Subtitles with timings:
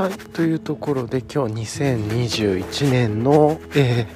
[0.00, 0.12] はい。
[0.12, 4.06] というところで今日2021年の、え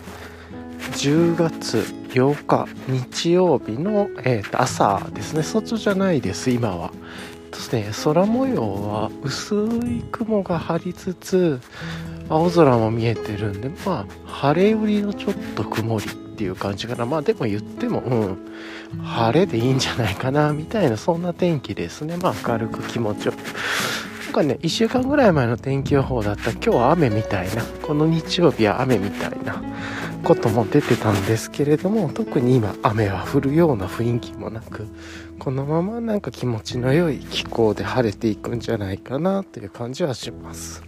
[0.78, 1.76] ー、10月
[2.08, 5.42] 8日日曜日の、えー、朝ですね。
[5.42, 6.90] 外じゃないです今は。
[7.50, 11.60] ですね空模様は薄い雲が張りつつ
[12.30, 17.04] 青空も見えてるんでまあ晴れ売りのちょっと曇りっていう感じかな。
[17.04, 18.38] まあでも言ってもうん。
[19.02, 22.16] 晴れでいいんじゃないかなみたいなそんな天気ですね。
[22.16, 23.38] まあ明るく気持ちよく。
[24.34, 29.62] かね1週間ぐらい前の天気予報だった今日は雨みたいなこの日曜日は雨みたいな
[30.24, 34.88] ことも出てたんですけれども特に今雨は降るような雰囲気もなく
[35.38, 40.82] このままなんか気持ちの良い気候で晴れていくんじゃないかなという感じはします。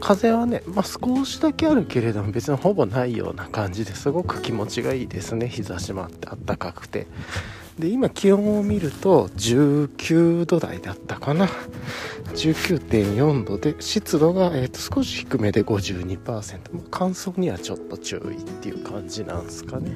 [0.00, 5.48] 風はね、まあ、少しだけあるけれども別にほぼないような感じですごく気持ちがいいですね。
[5.48, 7.06] 日差しもあってあったかくて。
[7.78, 11.48] で今気温を見ると19度台だったかな。
[12.34, 16.58] 19.4度で湿度が、えー、と少し低めで52%
[16.90, 19.90] 乾燥にはちょっと注意っていう感じなんですかね。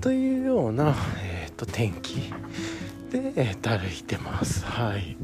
[0.00, 2.32] というような、えー、と天気
[3.10, 4.64] で、えー、歩いてます。
[4.64, 5.16] はい。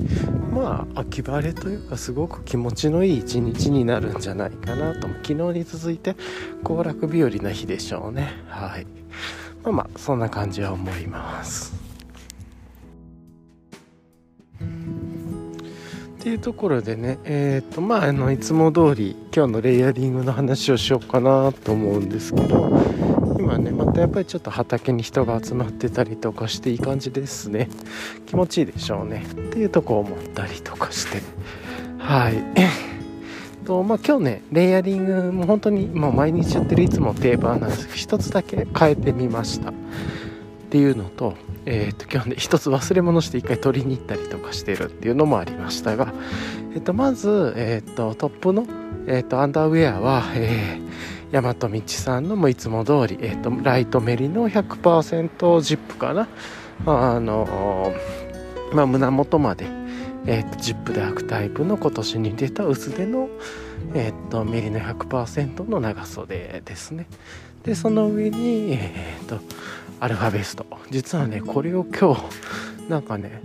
[0.52, 5.08] まあ秋晴れというかすごく気持ちのいい一日になるんじゃないかなと。
[5.08, 6.16] 昨日に続いて
[6.62, 8.32] 行楽日和な日でしょうね。
[8.48, 8.86] はい。
[9.64, 11.72] まあまあそんな感じは思います。
[16.22, 22.80] っていうところでねえっ、ー、とまああのいつも通り今日のレイヤリングの話をしようかなと思うんですけど
[23.40, 27.68] 今ねまたやっぱりちょっと畑に人が集まってたりとかしていい感じですね。
[28.26, 29.26] 気持ちいいでしょうね。
[29.28, 31.20] っていうとこを思ったりとかして。
[31.98, 32.36] はい。
[33.64, 39.70] とまあ、今日ねレイヤリングも本当にもう毎日やってるいつも定番なんですけど一つだけ変えてみました。
[39.70, 39.74] っ
[40.72, 41.34] ていうのと,、
[41.66, 46.14] えー、と今日ね一つ忘れ物して一回取りに行ったりとかしてるっていうのもありましたが、
[46.74, 48.66] えー、とまず、えー、とトップの、
[49.06, 56.28] えー、とアンダーウェアは、えー、大和道さんのもいつも通り、えー、とライトメリの100%ジップかな。
[56.86, 57.92] あの
[58.72, 59.81] まあ胸元まで
[60.26, 63.28] えーと、ジップで開くタイプの今年に出た薄手の、
[63.94, 67.06] えーと、メリの100%の長袖ですね。
[67.64, 69.38] でその上に、えーと、
[70.00, 70.66] アルファベスト。
[70.90, 72.22] 実はねこれを今日
[72.88, 73.40] なんかね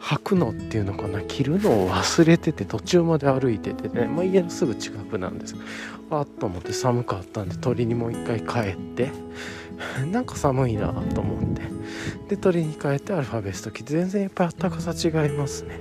[0.00, 1.22] 履くのっていうのかな？
[1.22, 5.54] 着るのを忘れてて途中まで歩いててね、まあ、家のすぐ近くなんです。
[6.10, 9.10] あっと思って寒かったんで鳥にもう一回帰って
[10.10, 11.62] なんか寒いなと思って。
[12.28, 15.80] で鳥に帰ってアルファベスト着て全然やっぱ高さ違いますね。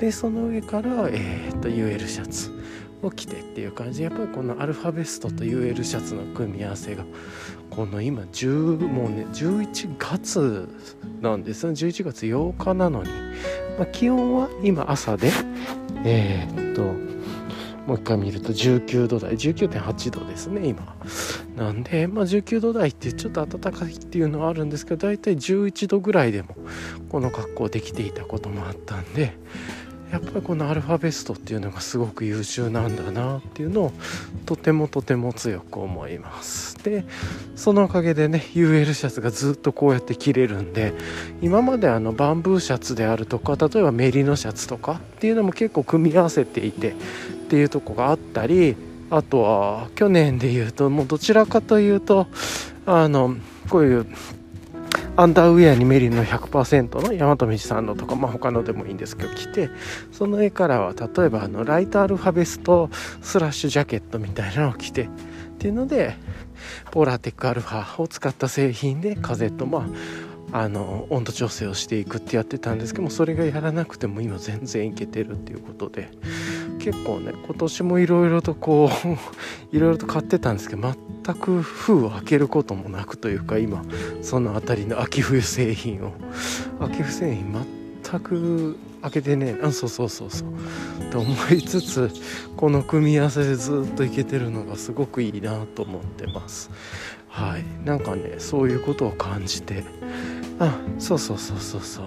[0.00, 2.50] でその上から、えー、っと UL シャツ
[3.02, 4.02] を着てっていう感じ。
[4.02, 7.04] やっぱりこのアルファベストと UL シャツの組み合わせが
[7.70, 10.68] この今10もうね11月
[11.20, 11.66] なんです。
[11.66, 13.08] ね11月8日なのに、
[13.78, 15.30] まあ、気温は今朝で
[16.04, 17.17] えー、っと
[17.88, 20.94] もう一回見ると19度台19.8度ですね今。
[21.56, 26.54] なんで、まあ、19度台ってちょっと暖かいっていうのはあるんですけど大体11度ぐらいでも
[27.08, 29.32] この格好できていたこともあったんで
[30.10, 33.92] やっぱりこのアルファベストっていうのがすごく優秀なんだなっていうのを
[34.46, 36.82] とてもとても強く思います。
[36.82, 37.04] で
[37.56, 40.94] そのおかげでね UL シャツがずっとこうやって着れるんで
[41.42, 46.94] 今まであのバンブーシャツであるとか例えばメリノシャツとかっていうのも結構組み合わせていてっ
[47.50, 48.76] ていうとこがあったり
[49.10, 52.26] あとは去年で言うともうどちらかというと
[52.86, 53.36] あの
[53.68, 54.06] こういう
[55.18, 59.68] アンダーウェアにメリーの100%の大和道さんのとか、まあ、他のでもいいんですけど着て
[60.12, 62.88] その絵からは例えばあのライトアルファベスト
[63.20, 65.08] スラッシュジャケットみたいなのを着てっ
[65.58, 66.14] ていうので
[66.92, 69.86] ポーラーテックアルファを使った製品で風とまあ
[70.52, 76.08] あの温度調整をしていくってやってたんですけどもそれがやらなくても今全然いけてるっていうことで
[76.78, 79.08] 結構ね今年もいろいろとこう
[79.76, 80.94] いろいろと買ってたんですけど
[81.24, 83.84] 全く封を開けることもなくというか今
[84.22, 86.12] その辺りの秋冬製品を。
[86.80, 87.52] 秋冬製品
[88.10, 90.48] 全く開けてねあそうそうそうそう。
[91.10, 92.10] と思いつつ
[92.56, 96.70] この組み合わせでずっといけてるのがすごくいいなと思ってます。
[97.28, 97.64] はい。
[97.84, 99.84] なんかねそういうことを感じて
[100.58, 101.80] あそうそうそうそう。
[101.80, 102.06] そう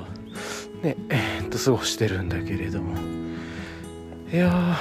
[0.83, 2.95] ねえー、っと過ごしてるんだけれども。
[4.31, 4.77] いや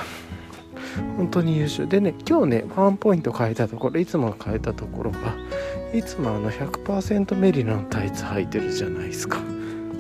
[1.17, 1.87] 本当に優秀。
[1.87, 5.34] でね今日ねワンポイント変えたところいつも変えたところが
[5.93, 9.40] いつもあの100%メリノのタイツ履いてるじゃないですか。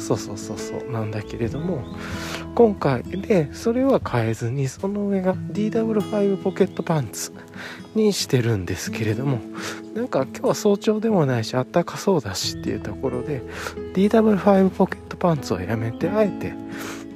[0.00, 1.84] そうそうそうそうなんだけれども
[2.54, 7.32] 今回でそれは変えずにその上が DW5 ポケットパンツ
[7.94, 9.38] にしてるんですけれども
[9.94, 13.42] なんか今日は早朝でもないしあったかそうだしっていうところで
[13.94, 16.54] DW5 ポケットパンツをやめてあえて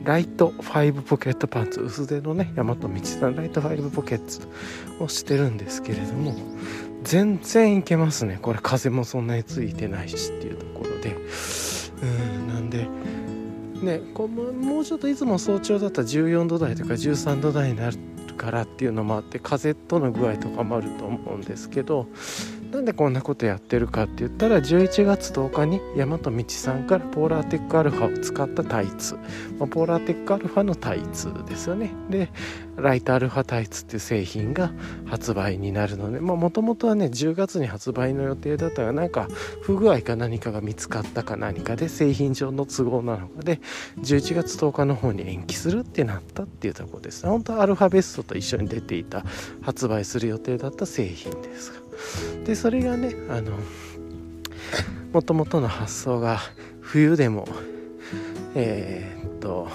[0.04, 4.46] ライト5ポケットパンツ薄手のね大和道さんライト5ポケッツ
[5.00, 6.34] をしてるんですけれども
[7.04, 8.38] 全然いけますね。
[8.40, 11.14] これ風もそんなについてないしっていうところで。
[12.02, 12.06] う
[12.40, 12.43] ん。
[13.84, 17.98] ねこもうちょっといつも早朝だったら14度台とか13度台になる
[18.36, 22.08] からっていうのもあって風との具合とかもあると思うんですけど
[22.74, 29.14] なんでこんなことやってるかって言ったら11月10日に大和道さんからポーラーテックアルファを使ったタイツ、
[29.60, 31.92] まあ、ポーラーテックアルファのタイツですよね。
[32.10, 32.30] で
[32.76, 34.72] ライトアルファタイツっていう製品が
[35.06, 39.28] 発売になるのでもともとはね10月に発売の予定だったがなんか
[39.62, 43.60] 不具合か何かが見つかったか何かで製品上の都合なのかで
[44.00, 47.24] 11月10日の方に延期するってなったっていうとこです。
[47.24, 49.24] 本当はアルファベストと一緒に出ていた
[49.62, 51.83] 発売する予定だった製品ですが。
[52.44, 53.52] でそれがねあの
[55.12, 56.40] もともとの発想が
[56.80, 57.46] 冬でも
[58.54, 59.68] えー、っと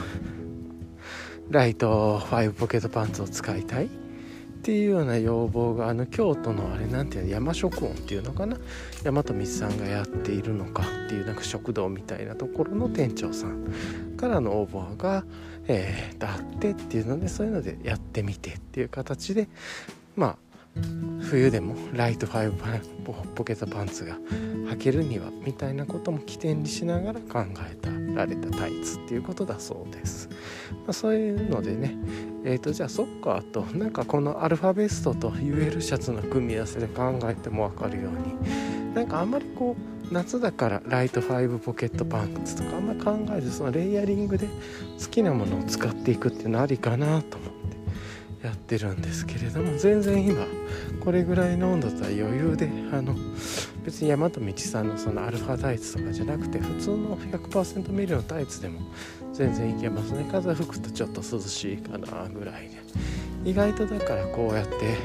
[1.50, 3.90] ライト5ポケットパンツを使いたい
[4.60, 8.58] っていうような要望があの京都のあれなんていうの山食音っていうのかな
[9.04, 15.24] 大和道さんがやっているのかっていうなんか食堂みたいなところの店長さんからの応募が、
[15.68, 19.48] えー、あってっていうのでそういうのでやってみてっていう形で
[20.18, 20.49] まあ
[21.30, 22.52] 冬でもライト5
[23.36, 24.18] ポケットパンツが
[24.70, 31.96] 履けるにはみたいなことも起点にしながら考えたられたタイツっていうことだそうです、まあ、そういうのでね
[32.46, 44.48] えーと、じゃあそっかとなんかこのアルファベストと UL シャツの組み合わせで考えても分かるようになんかあんまりこう夏だからライト5ポケットパンツとかあんまり考えずそのレイヤリングで
[45.00, 47.79] 好きなものを使っていくっていうのありかなと思って。
[48.44, 50.46] やってるんですけれども全然今
[51.02, 53.16] これぐらいの温度だったら余裕であの
[53.84, 58.80] 別に大和道さんのそのアルファタイツとかじゃなくて普通の100%ミリのタイツでも
[59.34, 60.28] 全然いけますね。
[60.32, 62.80] 風吹くとちょっと涼しいかなぐらいで。
[63.46, 64.98] 意外とだからこうやって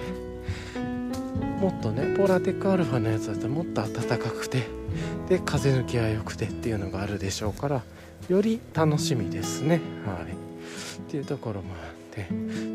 [1.60, 4.64] もっとねポーラテックアルファのやつだったらもっと暖かくて
[5.28, 7.82] で風抜きは良くてっていうのがあるでしょうから
[8.28, 9.80] より楽しみですね。
[10.04, 10.32] はい。
[10.32, 12.26] っていうところもあて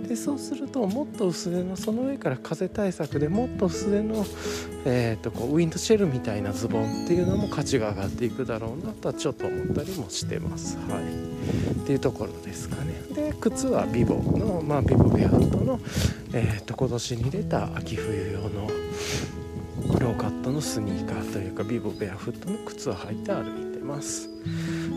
[0.07, 4.25] でそうするともっと薄手のその上から風対策でもっと薄手の、
[4.85, 10.77] えーと、こうウィンドシェルみたいなズボンっていうのも価値が上がっていくだろうなとはちょっと思ったりもしてます。
[10.89, 12.93] はい、っていうところですかね。
[13.13, 15.79] で靴はビボの、まあ、ビボベアウトの、
[16.33, 18.67] えーと、今年に出た秋冬用の
[19.99, 24.29] ローカットのスニーカーというかビボベアフットの靴を履いて歩いてます。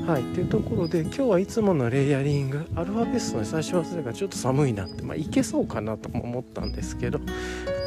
[0.06, 7.20] はいというところで今日はいつものレイヤリングアルファベストの最初忘れがちょっと寒いなってまあいけそうかなとも思ったんですけど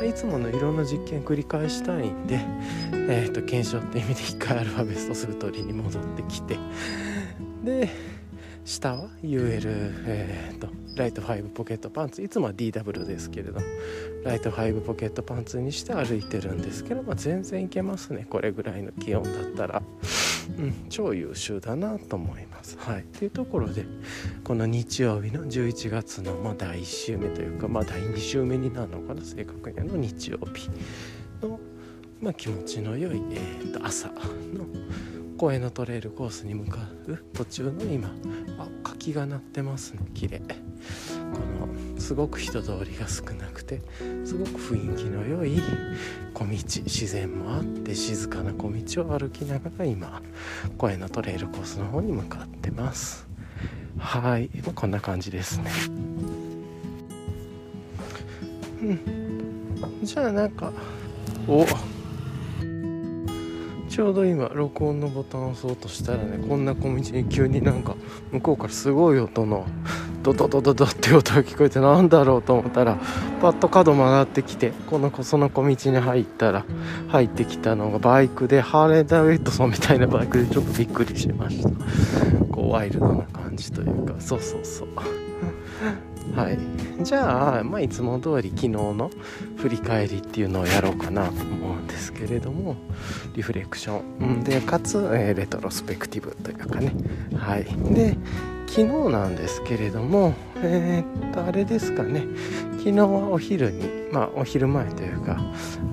[0.07, 2.40] いつものいろんな実験繰り返したいんで、
[2.94, 6.57] えー、と検証って意味で一回アルファベストする通りに戻ってきて
[7.63, 7.90] で
[8.66, 9.62] 下は UL、
[10.08, 13.62] えーと、ライト5ポケットパンツいつもは DW ですけれど
[14.24, 19.82] ライト5ポケットパンツにして歩いてるんですけど、まあ、全然いけますねこれぐらいの気温だったら。
[20.60, 22.78] うん、超優秀だなと思います。
[22.80, 23.84] はい、っていうところで
[24.44, 30.70] この日曜日の11月の、まあ、第1週目というか、まあ、第2週目になるのかな正確にあの日曜日
[31.42, 31.60] の、
[32.22, 34.13] まあ、気持ちの良い、えー、と朝の
[35.38, 36.77] 公園のトレイルコースに向か
[37.08, 38.10] う途中の今。
[38.58, 40.00] あ柿が鳴ってますね。
[40.13, 40.39] 綺麗。
[40.39, 43.82] このすごく人通りが少なくて
[44.24, 45.60] すごく雰囲気の良い
[46.34, 50.22] 小道自然もあって静かな小道を歩きながら今
[50.77, 53.27] 公園のトレイルコースの方に向かってます。
[53.98, 54.50] はい。
[54.75, 55.72] こんな感じですね。
[58.82, 59.00] うん。
[60.04, 60.72] じゃあなんか
[61.48, 61.65] お。
[63.96, 67.96] ちょうど今録音のボタンを押そうとしたらねこんな小道に急になんか
[68.30, 69.66] 向こうからすごい音の
[70.22, 72.98] ドドドドドって音が聞こえてなんだろうと思ったら
[73.42, 76.66] パッと角曲がってきてこのその小道に入ったら
[77.08, 81.70] 入ってきたのがバイクでハーレー・ダウィッドソンみたいなバイクでちょっとびっくりしました。
[82.52, 84.90] こうワイルドな感じというかそうそうそう。
[86.36, 86.58] はい。
[87.04, 89.10] じゃあ、まあ、いつも通り昨日の
[89.58, 92.75] 振り返りっていうのをやろうかなと思うんですけれども
[93.36, 94.44] リフレクション。
[94.44, 96.94] でかつ、えー、レトロスペクティブというかね。
[97.38, 97.65] はい。
[97.94, 98.18] で
[98.75, 102.25] 昨日なんですけれどもえー、っとあれですかね。
[102.74, 105.39] 昨日はお昼にまあお昼前というか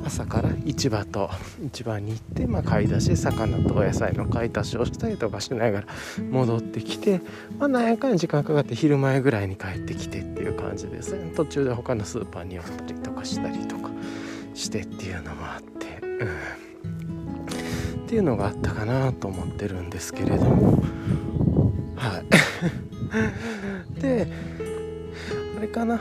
[0.05, 1.31] 朝から市場と
[1.73, 5.87] 市場に行って、まあ、買い出し魚とお野菜の買い出しをしたりとかしながら
[6.29, 7.21] 戻ってきて、
[7.57, 11.31] まあ、何やかん時間かかって昼前ぐらいに帰ってきてっていう感じですね。
[11.37, 13.91] 途中で他のスーパーに寄ったりとかしたりとか
[14.55, 20.83] してっていうのもあって、うん、っていうのがあったかなと思ってるんですけれども
[22.03, 22.19] は
[23.97, 24.01] い。
[24.01, 24.27] で
[25.57, 26.01] あれかな。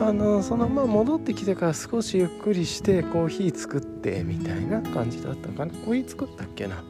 [0.00, 5.72] あのそのまま戻ってきてから少しゆっくりしてコーヒー作ってみたいな感じだったかな。
[5.72, 6.82] コーヒー作ったっけな。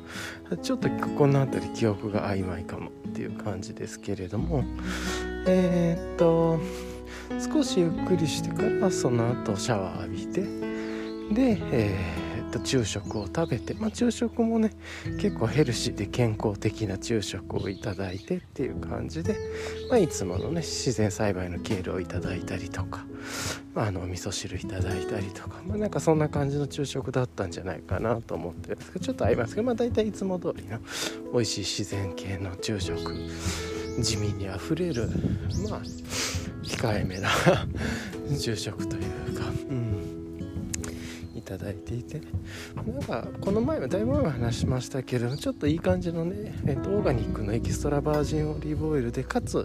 [0.62, 0.88] ちょっと
[1.18, 4.64] この辺り記憶が曖昧かもっていう感じですけれども。
[5.46, 6.60] えー、っと
[7.52, 10.40] 少しゆっくりしてからその後シャワー浴びて。
[11.34, 12.21] で、えー
[12.52, 14.70] と昼食を食べて、まあ、昼食もね
[15.20, 19.36] 結構ヘルシーで健康的な昼食をいただいてっていう感じで、
[19.88, 23.04] まあ、いつものね自然栽培のケールをいただいたりとか、
[23.74, 30.78] まあ、あの味噌汁いただいたりとか、まあ、なんかそんな感じの昼食だったんじゃないかなと思ってるんですけどちょっと合いますけど、まあ、大体いつも通りの
[31.32, 33.14] 美味しい自然系の昼食
[34.00, 35.08] 地味にあふれる
[35.68, 35.80] まあ
[36.62, 37.28] 控えめな
[38.38, 40.01] 昼食というか、うん、
[41.58, 42.20] ただいていて。
[42.86, 49.64] なんかこの前はだいぶ前話しましたけれどちょっといい感じのね、えーと、オーガニックのエキストラバージンオリーブオイルでかつ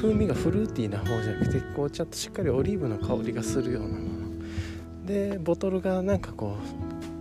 [0.00, 5.06] 風味がフルーティーな方じゃなくてこうちょっとしっかりオリーブの香りがするようなもの。
[5.06, 6.56] でボトルがなんかこ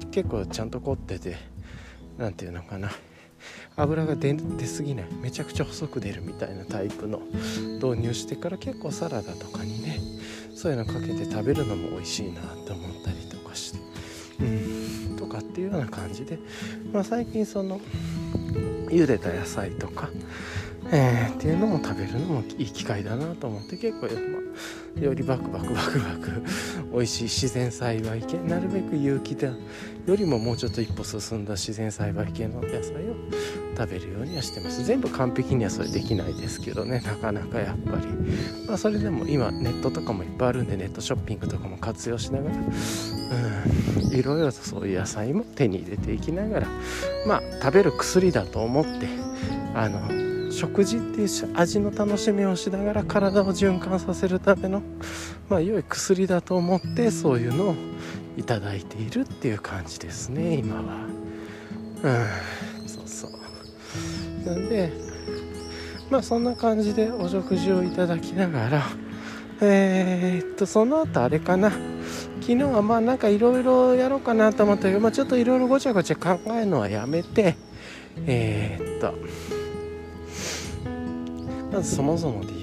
[0.02, 1.38] う結構ちゃんと凝ってて
[2.18, 2.92] 何ていうのかな。
[3.76, 5.08] 油が出出すぎない。
[5.22, 7.24] めちゃくちゃ細く出るみたいなタイプの
[7.82, 10.00] 導入してから結構サラダとかにね
[10.56, 13.18] そういうのかけて食べるのも美味しいなと思ったり
[14.40, 15.16] うん。
[15.18, 16.38] とかっていうような感じで、
[16.92, 17.80] まあ、最近その
[18.90, 20.10] 茹でた野菜とか、
[20.92, 24.12] えー、っていうのも食べるのもいい機会だなと思って結構、ま
[24.98, 26.44] あ、よりバクバクバクバク
[26.94, 28.38] 美味しい自然栽培系。
[28.38, 33.16] なるべく有機だよりももうちょっと一歩進んだ自然栽培系の野菜を
[33.76, 34.84] 食べるようにはしてます。
[34.86, 37.02] 全部完璧にはそれできないですけどね。
[37.08, 38.08] なかなかやっぱり
[38.68, 46.68] まあそれでも今ネットとかもいっぱいあるんでネットショッピングとかも活用しながらうんいろいろとそういう野菜も手に入れていきながら
[47.26, 49.08] まあ食べる薬だと思って
[49.74, 54.84] あの食事っていう味の楽しみをしながら体を循環させるための
[55.50, 57.76] まあ良い薬だと思ってそういうのを
[58.38, 60.82] いただいているっていう感じですね今は。
[62.04, 63.32] うんそうそう。
[64.46, 64.92] なんで
[66.10, 68.84] まあそんな感じでお食事をいただきながら
[69.62, 71.72] えー、っとその後あれかな。
[72.42, 77.56] 昨日はまあなんかいろいろやろうかなと思ったけど、まあ、ちょっといろいろごちゃごちゃ考えるのはやめて
[78.28, 79.14] えー、っと
[81.72, 82.63] まずそもそもで言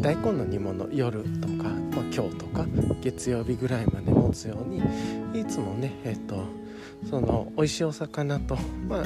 [0.00, 1.74] 大根の煮物夜とか、まあ、
[2.12, 2.64] 今日とか
[3.02, 4.78] 月曜日ぐらいまで持つように
[5.38, 6.42] いつもねえっと
[7.08, 8.56] その美味しいお魚と、
[8.88, 9.04] まあ、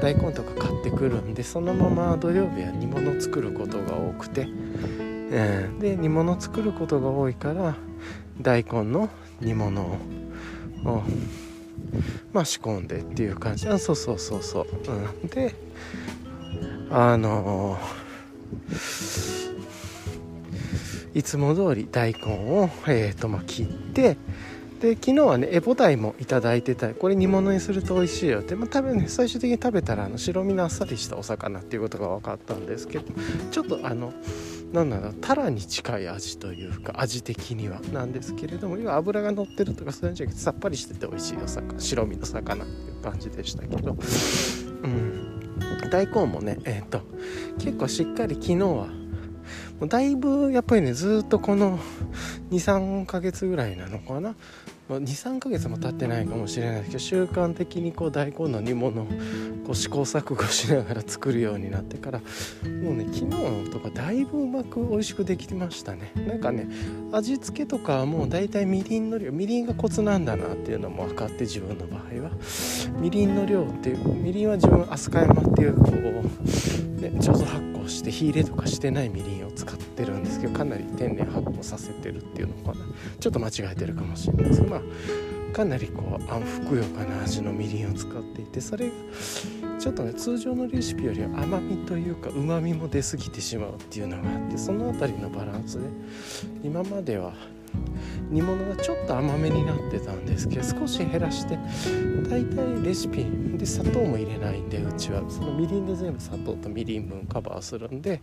[0.00, 4.46] 大根とか買ってくるんでそのまま土曜日は煮物作ることが多くて、
[5.30, 7.76] えー、で煮物作ることが多いから
[8.40, 9.96] 大根の煮物を
[12.32, 13.68] まあ仕込んでっていう感じ。
[13.68, 14.66] あそうそうそうそう、
[15.22, 15.54] うん、で
[16.90, 19.39] あのー
[21.14, 24.16] いつも通り大根を、えーとまあ、切って
[24.80, 33.04] で昨日はねエボダイもいいてたこれ煮物にすると美味しいよって、まあ、多分ね最終的に食べたらあの白身のあっさりしたお魚っていうことが分かったんですけど
[33.50, 34.14] ちょっとあの
[34.72, 43.96] なんだろうタラに近い味というか味的にはなんですけれども今油が乗ってるとかそういうんじゃなくてさっぱりしてて美味しいお魚白身の魚っていう感じでしたけど
[44.84, 45.20] うん。
[45.90, 47.02] 大根もねえっ、ー、と
[47.58, 48.99] 結構しっかり昨日は
[49.80, 51.78] もうだいぶやっぱりねずっとこの
[52.50, 54.36] 23ヶ月ぐらいなのかな。
[54.98, 59.06] 23ヶ月も経ってないかもしれないですけど習慣的にこう大根の煮物を
[59.64, 66.12] こう試行錯誤しながら作るようになってからもうね昨日とかだいぶうまく美味しくできてましたね。
[66.26, 66.66] なんかね
[67.12, 72.30] 味付けとかはもう大体みりんの量みりんがコツなんだなっていうのも分かって自分の場合は。
[72.98, 82.86] みりんの量っていうみりんは自分飛鳥山っていうこう、ね、上手発酵して火入れとかしてないみりんを使ってるんですけどかなり天然発酵させてるっていうのかな
[83.18, 84.82] ちょっと間違えてるかもしれないですけどまあ
[85.52, 88.92] かなりこうあふくよかな味のみりんを使っていてそれが
[89.78, 95.84] ちょっとね通常のレシピよりは甘みというかうまみも出過ぎてしまうっていうのがあってその辺りのバランスで
[96.62, 97.32] 今までは
[98.30, 101.58] 煮物がちょっと甘めになってたんですけど少し減らして
[102.28, 103.24] 大体レシピ
[103.56, 105.22] で砂糖も入れないんでうちは。
[105.28, 108.20] そのみりんで全部砂糖とみりん分カバーするんで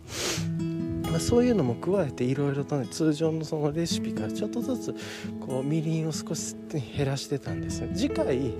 [1.10, 4.96] まあ、そういうのも加えていろいろとね通常のそのレシピからちょっとずつ
[5.40, 6.56] こうみりんを少し
[6.96, 7.90] 減らしてたんですよ。
[7.94, 8.54] 次回で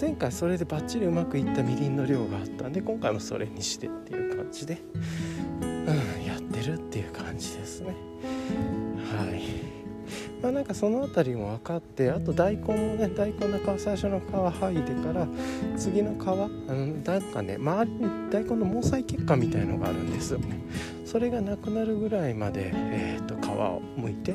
[0.00, 4.78] 前回それでバッチリうまくいったみりんの量があったんで今回もそれにしてっていう感じで、
[5.60, 7.94] うん、やってるっていう感じですね。
[9.16, 9.63] はい。
[10.44, 15.26] まあなんかその辺りも分かってあと大根もね大根の皮最初の皮剥いでから
[15.78, 16.34] 次の皮あ
[16.74, 20.40] のなんかね周りに大根の毛細血管みたいのがあるんですよ。
[21.06, 24.34] それがなくなるぐらいまで、えーと、皮を剥いて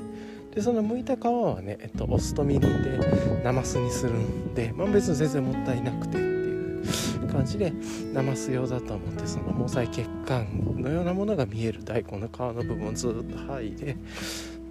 [0.56, 6.82] でその剥いた皮はね、えっと、お酢とみりんでなますにするんで、まあ、別に全然もったいなくてってい
[7.24, 7.72] う感じで
[8.13, 10.48] なます用だと思ってその毛細血管
[10.78, 13.98] のようなものが見える大根の皮の部分をずっと剥いで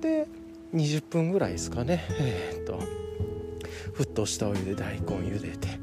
[0.00, 0.26] で
[0.74, 2.04] 20分ぐらいですかね。
[2.20, 3.08] えー、っと。
[3.94, 5.80] 沸騰したお湯で大根茹でて。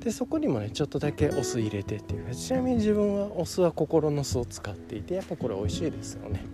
[0.00, 2.34] でそこにもねちょっとだけお酢入れてっていう。
[2.34, 6.44] ちなみに自分はお酢は心の酢を使っていてやっぱこれ美味しいですよね。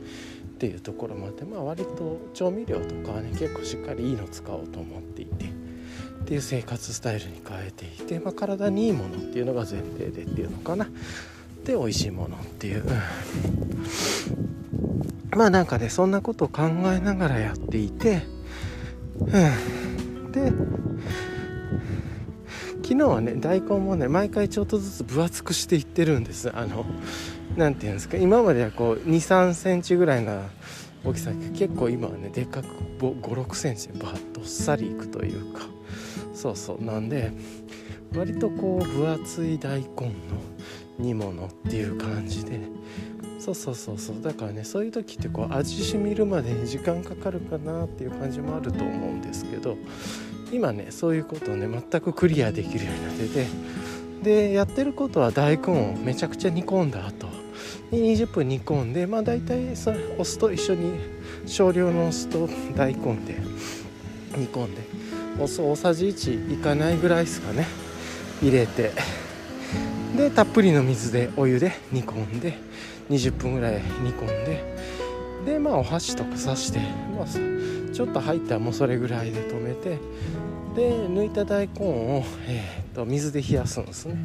[0.44, 5.46] っていうところもあってまあ割と調味料とかはね結構しっかりいいの使おうと思っていて。
[5.46, 10.86] っていう生活スタイルに変えていて、まあ、体にいいものっていうのが前提でっていうのかな。
[11.64, 12.84] で美味しいものっていう、
[15.36, 18.22] まあなんかねそんなことを考えながらやっていて、
[19.18, 20.52] うん、で
[22.82, 26.50] 昨日はね大根もね毎回ちょっとずつ分厚くしていってるんです。
[26.54, 26.84] あの
[27.56, 30.42] 何て言うんですか今まではこう2 3センチぐらいな
[31.04, 32.68] 大きさ結構今はねでっかく
[32.98, 35.60] 5 6センチでバッとっさりいくというか。
[36.34, 36.84] そうそう。
[36.84, 37.32] なんで
[38.16, 40.12] 割とこう分厚い大根の
[40.98, 42.68] 煮物っていう感じでね
[43.40, 44.16] そうそうそうそう。
[44.22, 49.78] だからねそういう時ってこう味しみるまでに時間かかるかなっていう感じもあると思うんですけど
[50.52, 53.46] 今ねそういうことをね全くクリアできるようになってて。
[54.22, 57.26] でやってることは大根をめちゃくちゃ煮込んだ後。
[57.90, 60.92] に20分煮込んでまあ大体そお酢と一緒に
[61.46, 63.40] 少量のお酢と大根で
[64.36, 64.82] 煮込んで
[65.38, 67.66] お酢大さじ1いかないぐらいですかね。
[68.42, 68.92] 入れて。
[70.16, 72.69] でたっぷりの水でお湯で煮込んで。
[73.10, 74.76] 20分ぐらい煮込んで
[75.44, 76.78] でまあお箸とか刺して、
[77.16, 79.98] まあ、ちょっと入ったらもうそれぐらいで止めて
[80.76, 84.16] で抜いた大根を、えー、と水で冷やすんですね。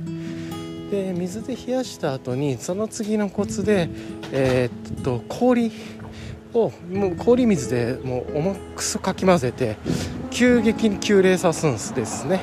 [0.92, 3.90] で水で冷やした後にその次のコツで、
[4.32, 5.72] えー、っと氷
[6.54, 9.78] をもう氷水でもう重くそかき混ぜて
[10.30, 12.40] 急激に急冷さすんですね、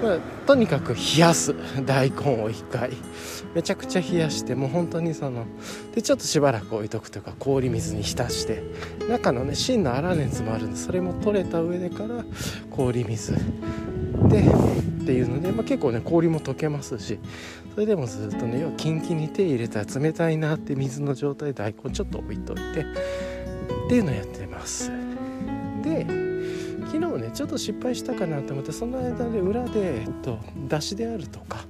[0.00, 1.54] まあ、とにかく冷やす
[1.84, 2.90] 大根を1回。
[3.54, 5.46] めちゃくちゃ冷やしてもう本当にその
[5.94, 8.62] でちょっとしばらく置いとくというか氷水に浸して
[9.08, 12.24] 中のね芯の粗熱もあるんでそれも取れた上でから
[12.70, 13.34] 氷水。
[14.28, 17.18] でっていうので、まあ、結構ね氷も溶けますし
[17.74, 22.84] それでもずっとね要はキンキンに手入れたら冷たいなって水の状態で大根ちょっと置いといてっ
[23.88, 24.90] ていうのをやってます。
[25.82, 26.23] で
[26.94, 31.64] 昨日ねちょっと失敗したかなと思ってその間で裏で、えっと、だしであるとか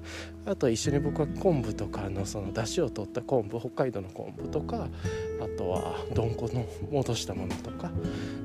[0.45, 4.87] あと一緒に僕は昆布とかのその出汁を取った昆布北海道の昆布とか
[5.41, 7.91] あとはどんこの戻したものとか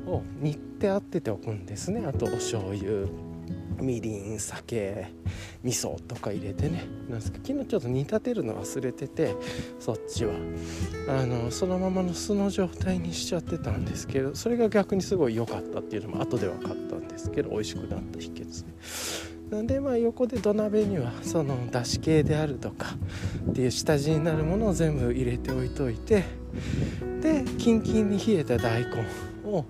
[0.08, 2.06] を煮てあってておくんですね。
[2.08, 3.29] あとお醤油。
[3.82, 5.08] みりん酒
[5.64, 6.86] 味噌とか入れてね。
[7.10, 9.36] なんですか昨日ちょっと煮立てるの忘れてて
[9.80, 10.34] そっちは。
[11.08, 18.66] あのそのままの素の状態にしちゃってたんですけどそれが逆にすごい良かったっていうのも後で分かったんですけど美味しくなった秘訣
[19.50, 22.96] なんでまあ横で土鍋にはそのだし系であるとか
[23.50, 26.24] っていう下地になるものを全部入れておいといて
[27.22, 29.06] でキンキンに冷えた大根
[29.46, 29.66] を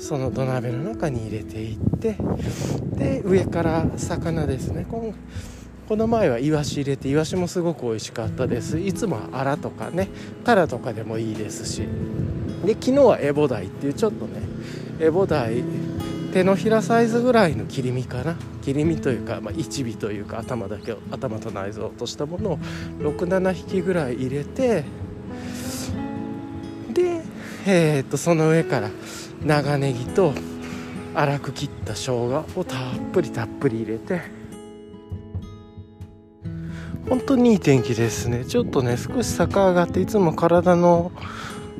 [0.00, 2.16] その土鍋の中に入れていって
[2.94, 4.86] で上から魚ですね。
[4.90, 5.14] こ
[5.96, 8.78] の前はイワシ入れてイワシもすごく美味しかったです。
[8.78, 10.08] いつもはアラとかね
[10.44, 11.82] タラとかでもいいですし。
[12.64, 14.40] で昨日はエボダイっていうちょっとね
[15.00, 15.62] エボダイ
[16.32, 18.36] 手のひらサイズぐらいの切り身かな。
[18.62, 22.58] 切り身というか、まあ、一尾というか頭だけを頭と内臓としたものを
[23.00, 24.84] 67匹ぐらい入れて
[26.92, 27.22] で、
[27.66, 28.90] えー、っとその上から
[29.44, 30.32] 長ネギと
[31.14, 32.78] 粗く切った生姜をたっ
[33.12, 34.40] ぷりたっぷり入れて。
[37.08, 38.44] 本当にいい天気ですね。
[38.44, 41.10] ちょっとね少し坂上がっていつも体の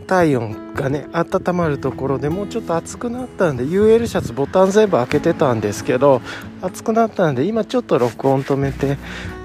[0.08, 6.20] 体温がね温まるところでもうちょっと暑くなったんで UL シャツボタン全部開けてたんですけど
[6.60, 8.98] 暑くなったんで今ちょっと録音止めて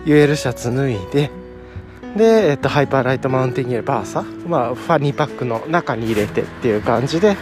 [0.05, 1.29] UL シャツ脱いで。
[2.17, 7.35] で、えっと、ハイパーライトマウンテンギアバーサ、まあ、ファニーパックの中に入れてっていう感じで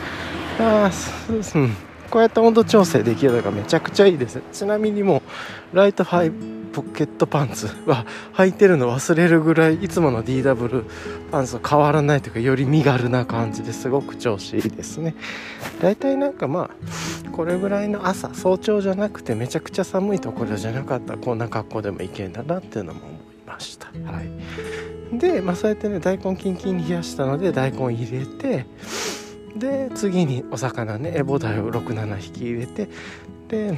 [0.60, 1.76] あそうん、
[2.10, 4.42] こうやって温度調整できるのがめちゃくちゃいいです。
[4.52, 5.24] ちなみにも
[5.74, 6.32] うライトハイ
[6.74, 10.86] ポケットパンツは履いてるの忘れるぐらいいつもの DW
[11.32, 15.16] パンツと変わらないというかより身軽な感じですごく調子いいですね。
[15.82, 23.88] 大体なんかまあこれぐらいの朝早朝じゃなくてめちゃくちゃ寒いところじゃなかったらこんな格好でもいけんだなっていうのも思いました。
[23.88, 25.18] はい。
[25.18, 28.66] で、まあ、そうやってね大根キンキンに冷やしたので大根入れて
[29.56, 32.90] で次にお魚ねエボダイを67匹入れて
[33.48, 33.78] で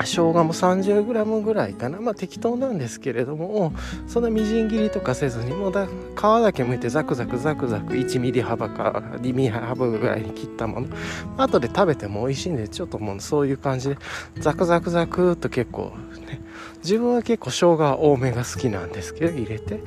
[0.00, 1.98] 生姜も 30g ぐらいかな。
[2.00, 3.72] まあ適当なんですけれども
[4.06, 5.90] そんなみじん切りとかせずにもうだ皮
[6.20, 10.88] だけ剥いてザクザクザクザク 1mm 幅か 2mm 幅ぐらいに切ったもの。
[11.38, 13.96] 後で食べても美味しいんでちょっともうそういう感じで
[14.40, 15.92] ザクザクザクっと結構
[16.28, 16.42] ね
[16.82, 19.80] 自分は結構生姜多めが好きなんですけど入れて。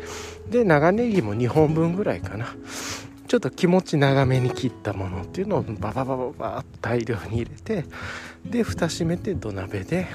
[0.50, 2.48] で長ネギも2本分ぐらいかな。
[3.30, 7.86] ちょっと気持ち長めに切ったものっていうのをバババババッと大量に入れて
[8.44, 10.08] で蓋閉めて土鍋で、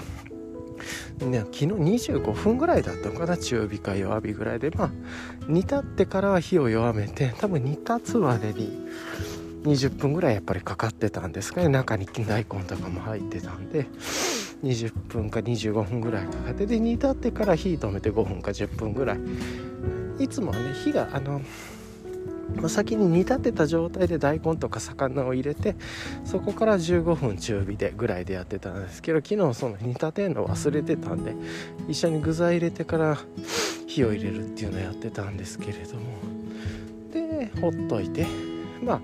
[1.21, 4.71] ね、昨日25分ぐらいだったのかな中火か弱火ぐらいで。
[4.71, 4.91] まあ
[5.47, 8.77] 煮立ってからは火を弱めて多分煮立つまでに
[9.63, 11.69] 20分ぐらいやっぱりかかってたんですかね。
[11.69, 13.87] 中に大根とかも入ってたんで
[14.65, 19.19] 20分か25分ぐらいかかってで煮立ってから火止めて5分か10分ぐらい。
[20.19, 21.41] いつもはね火があの
[22.57, 25.77] まあ、先に煮立てた状態で大根とか魚を入れて
[26.25, 31.35] そこから15分中火でぐらいでやってたんですけど昨日その煮立てるの忘れてたんで
[31.89, 33.19] 一緒に具材入れてから
[33.87, 36.03] 火を入れるっていうのをやってたんですけれども。
[37.13, 38.27] でほっといて
[38.83, 39.01] まあ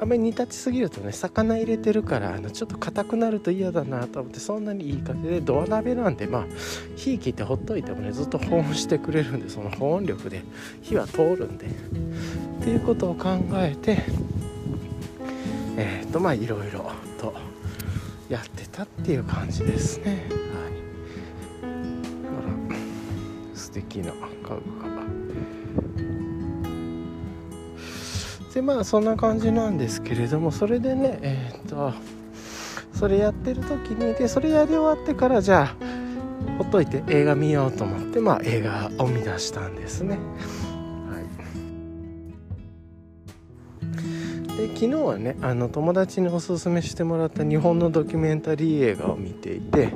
[0.00, 6.46] あんまり煮立ちすぎるとね魚入れてるからあのちょっと硬くなると嫌だなと思ってそんなにいい感じでドア鍋なんでまあ
[6.96, 10.42] 火切ってほっといてもねずっと保温してくれるんでその保温力で
[10.82, 11.66] 火は通るんで。
[12.64, 13.98] っていうことを考えて
[15.76, 16.90] えっ、ー、とまあいろいろ
[17.20, 17.34] と
[18.30, 20.26] やってたっていう感じですね。
[20.32, 21.74] はい。
[22.22, 22.76] ほら
[23.54, 24.14] 素敵な家
[24.48, 26.03] 具が。
[28.54, 31.92] でまあそんな感じなんですけれどもそれでねえっ、と
[32.94, 35.76] それやってる時にでそれやり終わってからじゃあ
[36.58, 40.18] ほっといて映画見ようと思ってまあ映画を見出したんですね。
[44.56, 49.92] で昨日はねあの友達におすすめしてもらった日本のドキュメンタリー映画を見ていて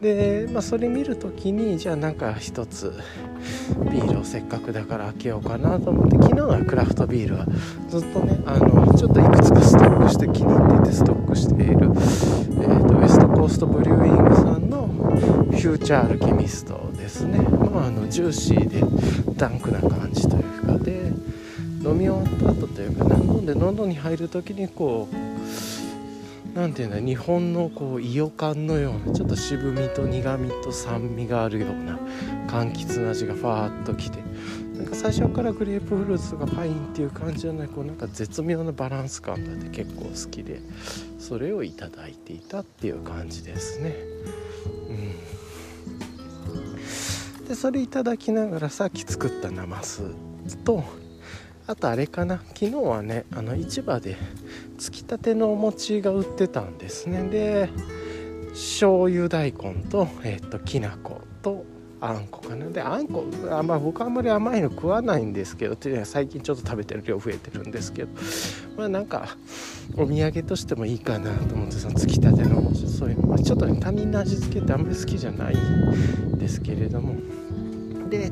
[0.00, 2.92] で、まあ、それ見る時にじゃあなんか一つ
[3.90, 7.46] ビールをせっかくだから開けようかなと思って昨日はクラフトビールは
[7.88, 21.12] ずっとねあのちょっといくつかストックして気に入っていてストックしている、えーと、ウエストコーストブリューイングさんのフューチャーアルケミストですね、まあ、あのジューシーでダンクな感じというかで
[21.82, 25.16] 飲み終わった後というか飲んで喉に入る時にこう
[26.56, 31.98] 何て言うんだ日本のこう伊予感のようなちょっと渋みと苦みと酸味があるような
[32.48, 34.22] 柑橘の味がファーッときて
[34.74, 40.60] なんか最初からグレープフルーツとかパインっていう感じじゃないこうなんか絶妙なバランス感があって結構好きで
[41.18, 43.94] それをいただいていたっていう感じですね。
[47.38, 50.04] うん、でそれいただきながらさっき作ったナマス
[50.64, 50.84] と
[51.68, 52.40] あとあれかな。
[52.54, 54.16] 昨日はねあの市場で
[54.78, 57.28] つきたてのお餅が売ってたんですね。
[57.28, 57.70] で
[58.50, 61.64] 醤油大根と,、えーと、きな粉と
[62.00, 62.70] あんこかな。
[62.70, 68.08] であんこあ、まあ、僕あんまり甘いの食わないんですけどって最近ちょっと食べてる量増えてるんですけど
[68.76, 69.36] まあなんか
[69.96, 72.86] お土産としてもいいかなと思ってそのつきたてのお餅。
[72.88, 77.16] そういう、まあ、ちょっとね他人の味付けってあんまり好きじゃないんですけれども。
[78.08, 78.30] で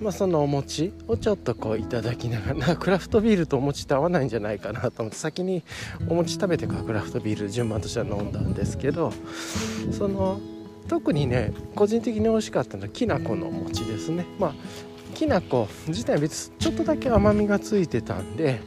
[0.00, 5.62] まあ、そのお餅をちょっとこういただきながら クラフトビールとお餅って合わないんじゃないかなと思って先に
[6.08, 9.12] お餅食べてからクラフトビール順番としては飲んだんですけど
[9.90, 10.40] その
[10.88, 14.24] 特にね個人的に美味しかったのはきな粉のお餅ですね。
[14.38, 14.54] まあ
[15.14, 18.60] きな粉自体は別ちょっとだけ甘みがついてたんで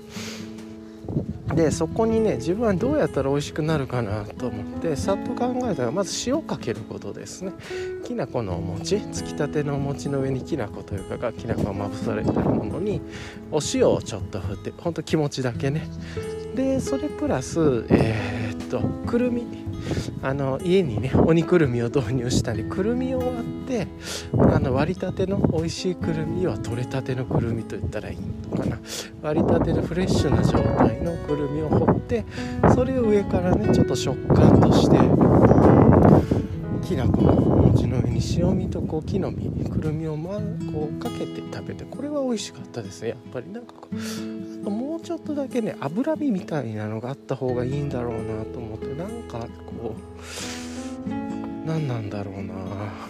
[1.55, 7.51] でそこにね自分はどうやったら美味しくなるかなと思ってさっと考えたらまず塩かけることですね。
[8.05, 13.01] きな粉のお餅つきたてのお餅の上にきな粉というかがきな粉がまぶされてるものに
[13.51, 15.87] お塩をちょっと振ってほんと気持ちだけね。
[16.55, 19.43] でそれプラスえー、とくるみ。
[20.23, 23.87] あの家にね鬼くるみを導入したりくるみを割って
[24.53, 28.17] あの割りたての美味しいくるみは取れたてのくるみと言ったらいい
[28.51, 28.79] のかな。
[29.23, 32.25] 割りたてのフレッシュな状態のくるみを掘って
[32.73, 34.97] それを上からねちょっと食感として
[36.87, 37.50] きな粉の
[37.81, 40.39] 餅の上に塩味とこう木の実くるみを、ま、
[40.71, 43.09] こうかけて食べてこれは美味しかったですね。
[43.09, 43.73] やっぱりなんか
[44.69, 49.95] もうちょっとだけね脂身みたいなのがあった方がいいんだろうなと思ってなんかこ
[51.07, 51.09] う
[51.65, 52.53] 何なんだろうな。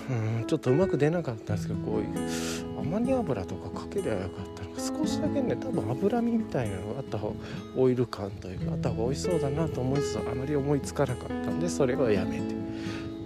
[0.09, 4.81] うんちょっとうまく出なかったんですけどこういうアマニ油とかかけりゃよかったのか。
[4.81, 7.35] 少しだけね多分脂身みたいなのがあった方が
[7.77, 12.61] オイル感というかあった方が美味しそうだなと思いつつあまり思いつかなかったんでそれはやめて。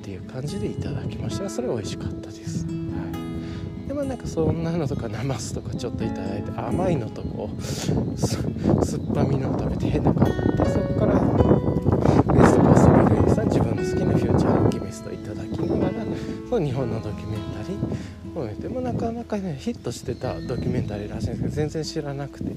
[0.06, 2.72] っていう感じでいただきましたそれ美味しかったです、は
[3.86, 16.06] い、でもなんかそんなのとかナマスとかちょっといただいて甘いのとこうす酸っぱみのを食べて変な感じでそこからウエストコースビルイさん自分の好きなフューチャーアルキミストいただきながら
[16.50, 22.52] その日本のドキュメンタリーを見てもなかなかねヒットしてたドキュメンタリーらしいんですけど全然知らなくて。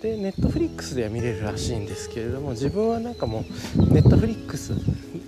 [0.00, 3.44] でネットフリックスでは見れるらしいんですけれども自分はなんかも
[3.76, 4.72] うネットフリックス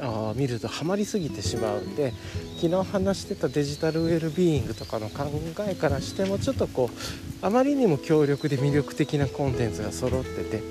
[0.00, 2.14] あ見るとハマりすぎてしまうんで
[2.56, 5.30] 昨日話してたデジタルウェルビーイングとかの考
[5.68, 10.62] えからしてもちょっとこうあまりにも強力で魅力的なコンテンツが揃ってて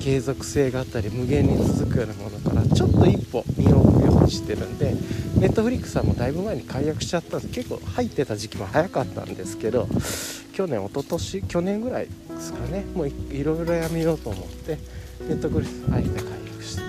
[0.00, 4.94] 継続性があったり無限に続くようなものからちょっと一歩身を置くようにしてるんで
[5.40, 9.88] ネットフリックスはもうだいぶ前に解約しちゃったんです結構入ってた時期も早かったんですけど
[10.52, 12.84] 去年一昨年去年ぐらいですかね。
[12.94, 14.78] もういろいろやめようと思って
[15.26, 16.82] ネットフリックスあえて解約して。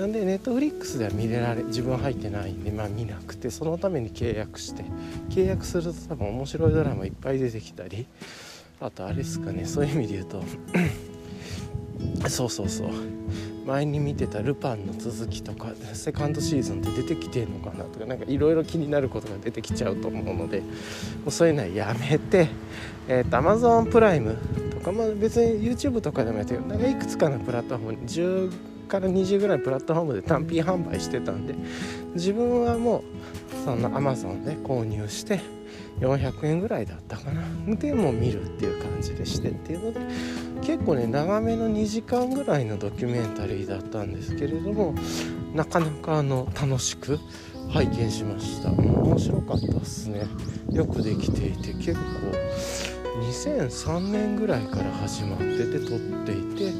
[0.00, 4.84] なんでネットフリックスでは見れられ自分は入ってないんでまあ見なくてそのために契約して
[5.28, 8.06] 契約すると多分面白いドラマいっぱい出てきたり
[8.80, 10.42] あとあれですかねそういう意味で言うと
[12.28, 12.90] そうそうそう。
[13.68, 20.66] 前に見てた「ルパン」の続きとかセカンドシーズンで出てきてんのかなとか何かいろいろ気になることが出てきちゃうと思うのでも
[21.26, 22.48] うそういうのはやめて、
[23.08, 24.36] えーと、Amazon プライム
[24.70, 26.66] とか、まあ、別に YouTube とかでもやってる。
[26.66, 28.52] なんかいくつかのプラットフォーム10
[28.88, 31.54] から20ぐらいプラットフォームで単品販売してたんで
[32.14, 35.40] 自分はもうその Amazon で購入して
[36.00, 37.42] 400円ぐらいだったかな。
[37.76, 40.00] でも見るっていう感じでしてっていうので
[40.62, 44.94] 結構ね長めの2時間ぐらいのドキュメンタリーだったんですけれども
[45.54, 47.18] なかなかあの楽しく
[47.70, 48.70] 拝見しました。
[48.70, 50.26] 面白かったですね。
[50.70, 52.00] よくできていて結構
[53.20, 56.72] 2003年ぐらいから始まってて撮っていて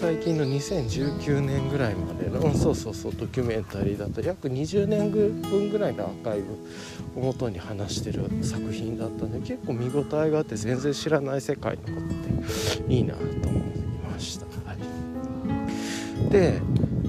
[0.00, 13.62] 最近の2019年ぐらいまでの、うん、そうそうそうドキュメンタリーだと約20年分ぐらいのアーカイブをもとに話してる作品だったんで結構見応えがあって全然知らない世界のことっていいなと思い
[14.10, 14.46] ました。
[14.46, 16.62] はい、で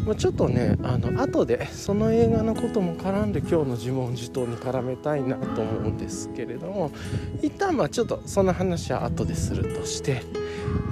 [0.05, 6.91] まあ、ちょっとねあの後でその映画のことも絡んで今日の自問自答に絡めたいなと思うんですけれども
[7.41, 10.23] 一旦まあちょっとその話は後でするとして、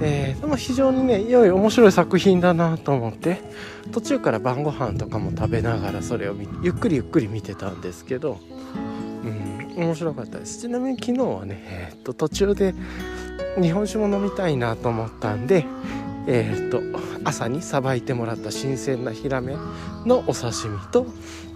[0.00, 3.40] えー、でも非常にね良い面白い作品だなと思って
[3.92, 8.38] 途中から晩ご飯とかも食べながらそれをゆっくりゆっくり見てたんですけど、
[9.24, 10.60] うん、面白かったです。
[10.60, 12.74] ちなみに昨日はね、えー、っと途中で
[13.60, 15.66] 日本酒も飲みたいなと思ったんで
[16.32, 16.80] えー、っと
[17.24, 19.56] 朝にさばいてもらった新鮮なヒラメ
[20.06, 21.06] のお刺身と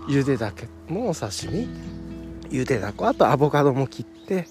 [0.09, 1.69] ゆでだけのお刺身。
[2.51, 4.49] ゆでだこあとアボカドも切って。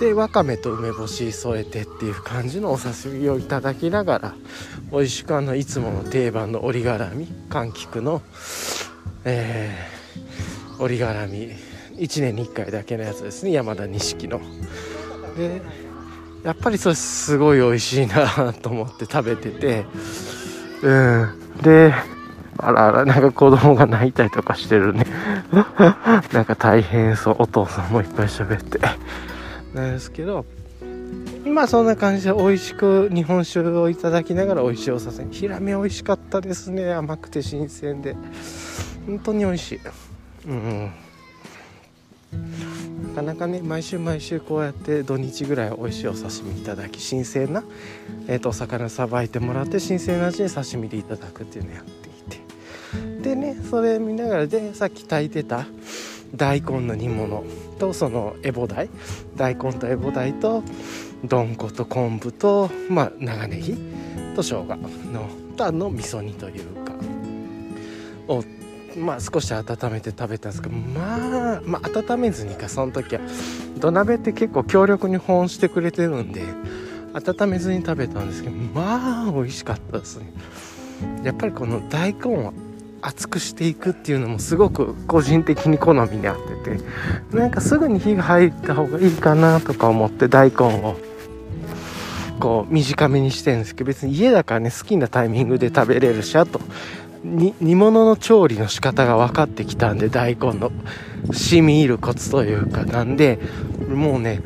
[0.00, 4.34] でわかめと梅干し添えてっていう感じのお刺身をいただきながら
[4.90, 8.22] 美味しくあのいつもの定番の折り絡み柑橘の
[9.24, 11.72] えー、折り絡み。
[11.98, 13.52] 1年に1回だけのやつですね。
[13.52, 14.40] 山田錦の。
[15.36, 15.62] で
[16.44, 19.84] やっぱりそれすごい美味しいなと思って食べてて。
[20.82, 21.58] うん。
[21.62, 21.94] で
[22.58, 25.06] あらあらなんか子供が泣いたりとかしてるね。
[26.32, 27.36] なんか大変そう。
[27.38, 28.80] お父さんもいっぱい喋って。
[29.74, 30.44] なんですけど
[31.46, 36.92] まあそんな感じで美味しく日本酒をいただきながら美味しいおさせヒラメ美味しかったですね。
[36.92, 38.16] 甘くて新鮮で。
[39.06, 39.80] 本当に美味しい。
[40.48, 40.84] うん。
[40.86, 40.90] な
[43.12, 47.62] かなかね毎週毎週こうやって土日ぐらい美味しいお刺身いただき新鮮な、
[48.26, 52.12] えーと、お魚さばいてもらって新鮮な味で刺身でいただくっていうのをやってい
[53.20, 53.22] て。
[53.22, 55.66] でねそれ見ながらでさっき炊いてた
[56.34, 57.44] 大根の煮物
[57.78, 58.90] とそのエボダイ
[59.36, 60.62] 大根とエボダイと
[61.24, 63.76] どんこと昆布と、まあ、長ネギ
[64.34, 64.64] と生姜
[65.12, 66.94] のとあの味噌煮というか
[68.28, 68.42] を
[68.96, 73.20] まあ少し温めて食べたんですけどまあまあ温めずにかその時は
[73.78, 76.42] 土鍋って結構強力に保温してくれてるんで
[77.14, 80.32] 温めずに食べたんですけどまあ美味しかったですね。
[81.24, 82.52] やっぱりこの大根を
[83.00, 90.96] 熱くしていくっていうのもすごく個人的に好みに合っててなんかすぐに火が入った方がいいかなとか思って大根を
[92.38, 96.60] こう短めにしてるんですけど別に家だからね好きなタイミングで食べれるしあと
[97.24, 100.72] 煮物の調理の仕方が分かってきたんで大根の
[101.32, 103.38] 染み入るコツというかなんで
[103.88, 104.40] もうね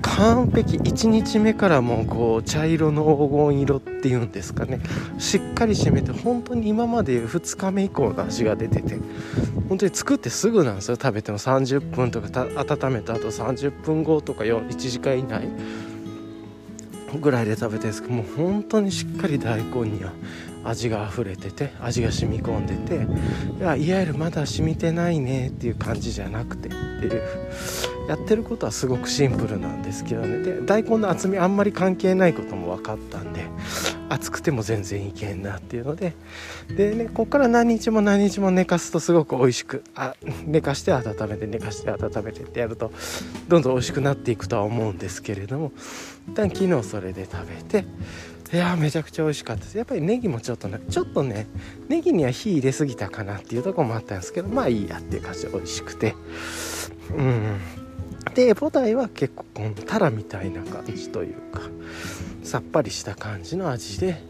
[0.00, 4.80] 完璧1日目からもうこう茶色の黄金色っていうんですかね。
[5.18, 8.98] しっかり締めて本当に今まで2日目以降の味が出てて
[9.68, 10.96] 本当に作ってすぐなんですよ。
[11.00, 15.48] 食べても30分とか温めた後30分後とか1時間以内
[17.20, 20.12] ぐらいで食べてるんですけどもう本当にしっかり大根には
[20.64, 22.94] 味が溢れてて味が染み込んでて
[23.56, 27.22] いわゆるまだ染みてないねっていう感じじゃなくてっていう。
[28.08, 30.42] やってることはすごくシンプルなんですけどね。
[30.42, 33.44] で大根の厚みあんまり関係ないことも分かったんで
[34.08, 36.14] 熱くても全然いけんなっていうので。
[36.76, 42.92] でねこっから何日も何日も寝かすとすごく美味しくあ寝かして温めて寝かして温めてってやると
[43.48, 45.72] どんどん美味しくなっていくとは思うんですけれども。
[46.28, 47.84] 一旦昨日それで食べて
[48.52, 49.78] いやめちゃくちゃ美味しかったです。
[49.78, 51.46] やっぱりネギもちょっとねちょっとね
[51.88, 56.14] ネギには火入れすぎたかなっていうとこもあったんですけどまあいいやっていう感じで美味しくて。
[57.16, 57.60] うん。
[58.34, 61.60] で菩提は結構このタラみたいな感じというか
[62.42, 64.22] さっぱりした感じの味で、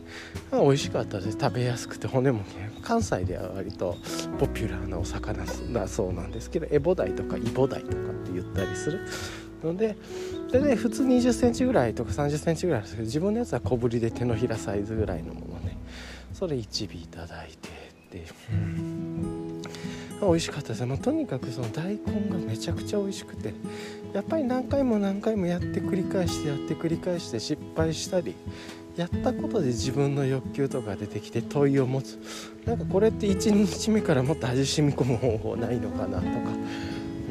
[0.50, 1.38] まあ、美味しかったです。
[1.38, 3.96] 食べやすくて骨もね関西では割と
[4.38, 9.00] ポピュラーなお魚だそうなんですけどエボダイとかイボダイとかって言ったりする
[9.62, 9.96] ので
[10.52, 15.78] でね普通2 0センチぐらいとか3 0センチぐらいですけど自分のやつは小ぶりで手のひらサイズぐらいのものね。
[16.34, 17.82] それ1尾いただいて。
[18.12, 19.62] で、うん、
[20.20, 23.54] 美味しかったですね、とにかくその大根がめちゃくちゃ美味しくて
[24.12, 28.34] やっぱり何回も何回もやって繰り返してやって繰り返して失敗したり
[28.96, 32.18] やったことで自分の欲求とか出てきて問いを持つ。
[32.66, 36.30] なんかこれって1日目からもっと味染み込む方法ないのかなとか。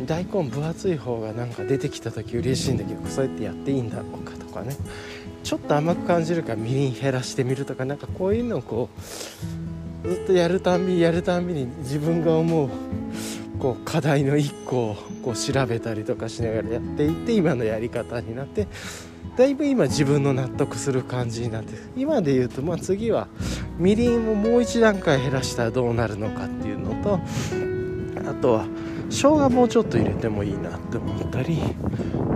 [0.06, 4.76] 大根分厚い方がなんか出てきた時嬉しいんだけどそうやってやっていいんだろうかとかね。
[5.44, 8.90] ちょっと甘く感じるからみりん減らしてみるとかなんかこういうのをこ
[10.04, 12.70] うずっとやるたんびやるたんびに自分が思う
[13.60, 18.68] こう課題の1個をこう調べたりとかしながらやっていって今のやり方になって。
[19.38, 23.28] だいぶ今自分の納得する感じになって今で言うとまあ次は
[23.78, 27.20] みりんをもう一段階減らしたらどうなるのかっていうのと
[28.30, 28.66] あとは
[29.12, 31.60] 生姜もうちょっと入れてもいいなって思ったり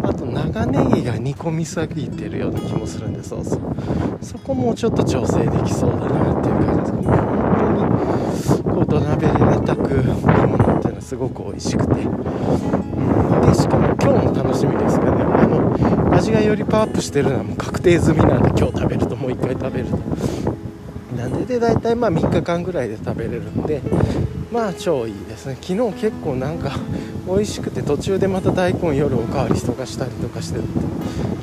[0.04, 3.62] あと長ネギが煮込みすぎてるような気もするんでそうそう。
[4.22, 15.24] そこもうちょっと調整できそうだなっていう感じですけど本当にこう土鍋でね炊く煮物っていうのはすごく美味しくて、うん、でしかも今日も楽しみですけどね。
[15.24, 19.98] あの味がよりパワーアップしてるのはもう確定済みなんで今日食べるともう1回食べると。
[21.16, 23.82] なんでで大体まあ3日間ぐらいで食べれるんで
[24.52, 25.58] まあ超いいですね。
[25.62, 26.72] 昨日結構なんか
[27.28, 30.64] 美味しくて途中でまた大根夜おかわりとかしたりとかしてる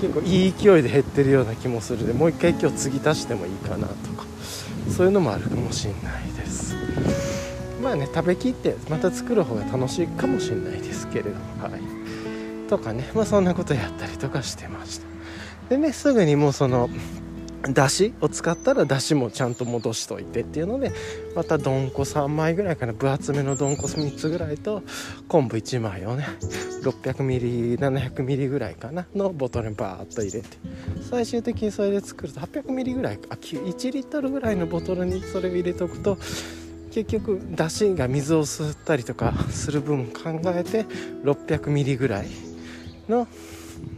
[0.01, 4.25] 結構いい勢いで減ってるような気もするでもう一回今日継ぎ足してもいいかなとか
[4.89, 6.75] そういうのもあるかもしれないです。
[7.83, 11.81] まあね食べきってまた作る方が楽しいかもしれないですけれどもはい。
[12.69, 15.07] とかねまあそんなことやったりとかしてました。
[15.69, 16.89] でねすぐにもうその
[17.71, 20.93] だしを使ったらだしもちゃんと戻しといてっていうので
[21.37, 24.83] またどんこ3枚ぐらいかな分厚めのどんこ3つぐらいと
[25.29, 26.27] 昆布1枚をね
[26.83, 30.49] 600ml700ml ぐらいかなのボトルにバーッと入れて。
[31.03, 36.17] 最終的にそれで作ると 800ml ぐらいあ1リットルぐらいのボトルにそれを入れておくと
[36.91, 40.85] 結局だしが水を吸ったりとかする分考えて
[41.25, 42.29] 600ml ぐらい
[43.09, 43.27] の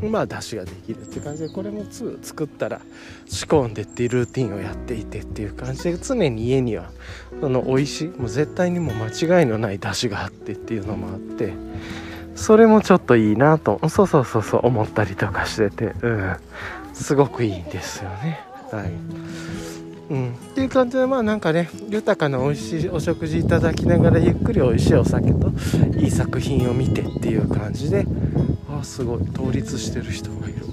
[0.03, 1.85] まあ出汁ができるって感じでこれも
[2.23, 2.81] 作ったら
[3.27, 6.91] 仕込んでっていうルーティンをやっていてっていう感じで常に家には
[7.41, 11.53] その美味しいもう絶対にもう間違いのない出汁があってっていうのもあって
[12.35, 16.37] それもちょっといいなとそうそうそうそう思ったりとかしててうん。
[16.95, 18.41] すごくいいんですよね。
[18.71, 18.93] はい。
[20.11, 25.51] うん、っていう感じでまあなんかね豊かな美味しいお食事いただきながらゆっくり美味しいお酒と
[25.99, 28.07] いい作品を見てっていう感じで
[28.83, 29.21] すごい。
[29.27, 30.67] 倒立してる人がいる。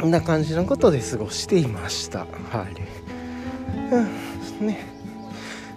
[0.00, 2.20] こんな感じのことで過ごしていました。
[2.20, 2.26] は
[2.66, 3.92] い。
[3.92, 4.86] うんね。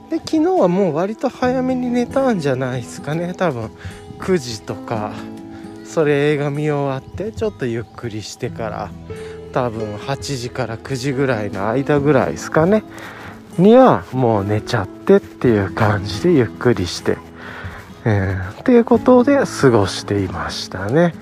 [0.09, 3.33] で昨日はもう割と早めに寝たんじゃないですかね。
[3.33, 3.69] 多分
[4.19, 5.13] 9時とか。
[5.85, 8.91] それ映画見終わってちょっとゆっくりしてから
[9.53, 12.83] 多分8時から9時ぐらいの間ぐらいですかね。
[13.57, 17.17] にはもう寝ちゃってっていう感じでゆっくりして。
[18.09, 21.13] えー、っていうことで過ごしていましたね。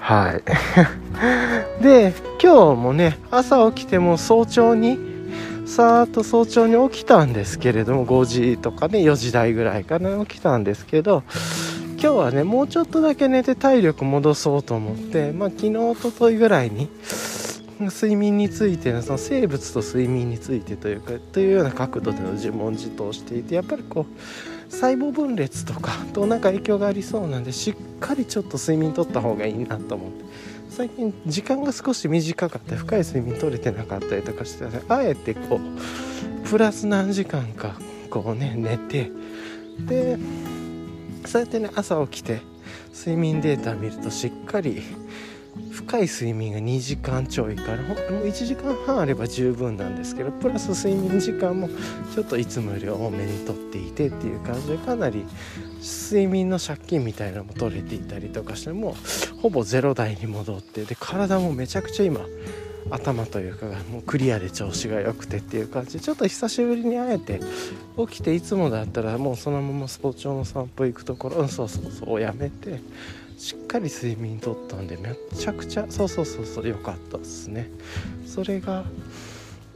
[0.00, 0.42] はい。
[1.80, 4.98] で今日もね朝起きても早朝に
[5.66, 11.22] さーっと早朝に起きたんですけれども5時とかね4時台ぐらいかな起きたんですけど
[11.92, 16.90] 今日はねもうちょっとだけ寝て体力戻そうと思ってまあ昨日おとといぐらいに
[17.78, 30.24] 睡眠についてのその生物と睡眠についてというかというような角度での自問自答していてやっぱりこう細胞分裂とか となんか影響がありそうなんでしっかりちょっと睡眠とった方がいいなと思って。
[30.70, 39.10] 最近時間が少し短かった深い睡眠取れてなかったりとかして、あえてこうプラス何時間かこうね寝て
[39.80, 40.16] で
[41.26, 42.40] そうやってね朝起きて
[42.96, 44.82] 睡眠データ見るとしっかり
[45.70, 47.96] 深い睡眠が2時間ちょいからもう
[48.26, 51.68] 1時間半あれば十分なんですけどプラス睡眠時間も
[52.14, 55.24] ちょっといつもより多めにとっていてっていう感じでかなり
[55.80, 58.96] 睡眠の借金みたいなのも取れていたりとかしても
[59.36, 62.20] うほぼゼロ台に戻ってで体もめちゃくちゃ今
[62.90, 67.40] 頭というかもうクリアで調子が良くてっていう感じでちょっと久しぶりに会えて
[67.96, 72.80] 起きていつもだったらもうそのまま早朝の散歩行くところうんそうそうそうやめて
[73.40, 77.70] しっかり睡眠とったんでめちゃくちゃそうそうそうそう良かったですね。
[78.26, 78.84] それが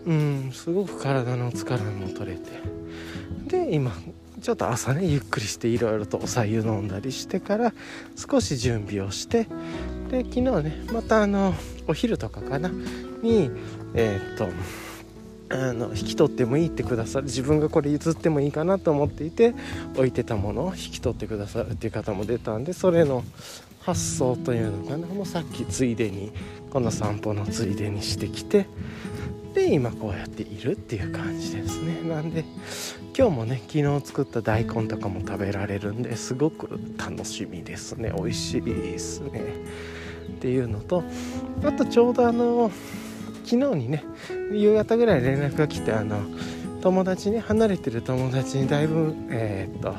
[0.04, 2.50] うんすごく体の疲れも取れて。
[3.48, 3.96] で今
[4.42, 7.72] ちょっと朝ねゆっくりしていろいろとお白湯飲んだりしてから
[8.14, 9.46] 少し準備をして
[10.10, 11.54] で昨日ねまたあの
[11.88, 12.68] お昼とかかな
[13.22, 13.50] に
[13.94, 14.46] えー、っと
[15.55, 19.55] あの引き取ってもいいってくださる自分がこれ譲ってもいいかなと思っていて
[19.94, 23.22] 置いてたものを引き取ってくださるっていう方も出たんでそれの
[23.82, 25.07] 発想というのかな。
[25.07, 26.32] もうさっきついでに
[26.70, 28.66] この散歩のついでにしてきて
[29.55, 32.00] で今こうやっているっていう感じですね。
[32.02, 32.44] なんで
[33.16, 38.12] 今日もね昨日作った大根とかも食べられるんですごく楽しみですね。
[38.16, 39.40] 美味しいですね。
[40.32, 41.05] っていうのと
[41.62, 42.72] あとちょうどあの
[43.45, 44.05] 昨日にね
[44.53, 46.20] 夕方ぐらい連絡が来てあの
[46.80, 49.95] 友達ね離れてる友達にだいぶえー、っと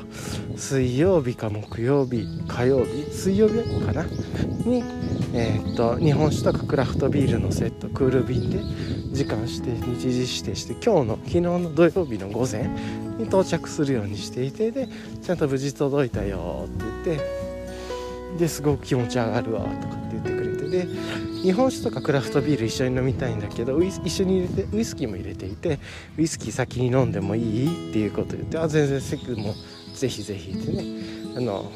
[0.56, 4.04] 水曜日か木曜日火曜日水曜日かな？
[4.04, 4.84] に
[5.34, 8.60] えー、っと日本酒とかクラフトビールのセットクール便で
[9.12, 12.68] 時間指定日時指定して今日の昨日の土曜日の午前
[13.18, 14.88] に到着するようにしていてで
[15.22, 16.68] ちゃんと無事届いたよっ
[17.04, 20.05] て言ってですごく気持ち上がるわとか。
[20.70, 20.86] で
[21.42, 25.78] 日本酒とかクラフトビール一緒に飲みたいんだけど一緒に入れてウイスキーも入れていて
[26.18, 29.54] ウイスキー先に飲んでもいいっていうこと言ってあ全然セクも
[29.94, 30.84] ぜひぜひってね。
[31.36, 31.70] あの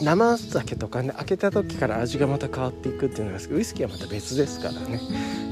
[0.00, 5.00] 生酒とかね開けた時から味がまた変わっていくっていうのがウイスキーはまた別ですからね。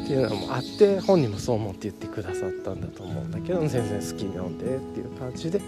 [0.05, 5.59] っていうのもあって本人もそう思って言ってくださったんだと思うんだけど全然好きに飲んでっていう感じで。
[5.59, 5.65] で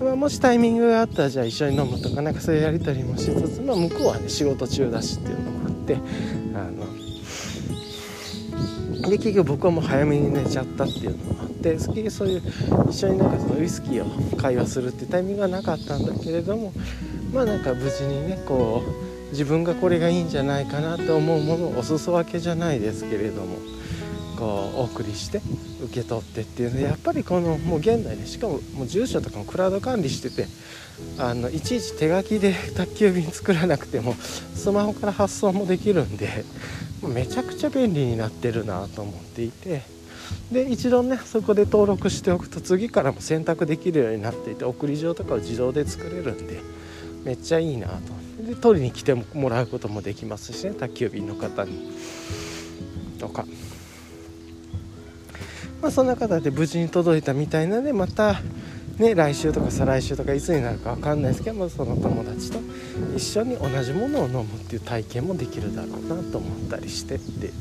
[0.00, 5.98] まあ、もしタイミングがあったらじゃあ一緒に飲むとかなんかそういうやり取りもしつつ、まあ、向こうはね仕事中だしっていうのもあって
[6.54, 6.86] あの
[9.10, 12.42] で結局僕はもう早めに寝ちゃったっていうのもあって結局そういう
[12.88, 16.72] 一緒になんかそのウイスキーを会話するってタイミングはなかったんだけれども
[17.32, 23.58] まあなんか無事にねこう自分がこれがいいんじゃないかなと思うものをお裾分けじゃないですけれども
[24.40, 25.42] こうお送りして
[25.84, 30.48] 受け取ってっていうのやっぱりこのもう現代ねしかももう住所とかもクラウド管理してて
[31.18, 36.44] あのいちいち手書きで宅急便作らなくてもスマホから発送もできるんで
[37.02, 39.82] めちゃくちゃ便利になってるなと思っていて
[40.50, 46.62] で一度ねそこで登録しておくと次からも選択できるようになっていて送り状とかを自動で作れるんで
[47.24, 48.20] めっちゃいいなと。
[48.42, 51.92] で取りに来てもらうこともできますしね宅急便の方に。
[53.18, 53.44] とか。
[55.80, 58.40] まあ、そんな方で無事に届いたみたいなのでまた
[58.98, 62.58] ね来週とか再来週とかいつになるか分かんないですけど、まあその友達と
[63.16, 67.52] 一緒に同じものを飲むっていう体験もできるだろうなと思ったりしてっていう、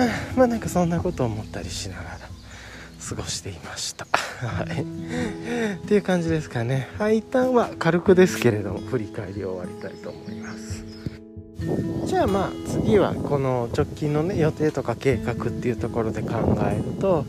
[0.00, 2.18] うん、まあなんかそんなことを思ったりしながら
[3.08, 4.06] 過ごしていました。
[4.40, 4.82] はい。
[5.74, 6.88] っていう感じですかね。
[6.98, 10.83] はい一旦は軽くですけれども振り返りを終わりたいと思います。
[12.06, 17.24] じゃあまあ次はこの直近のね予定とか計画っていうところで考えると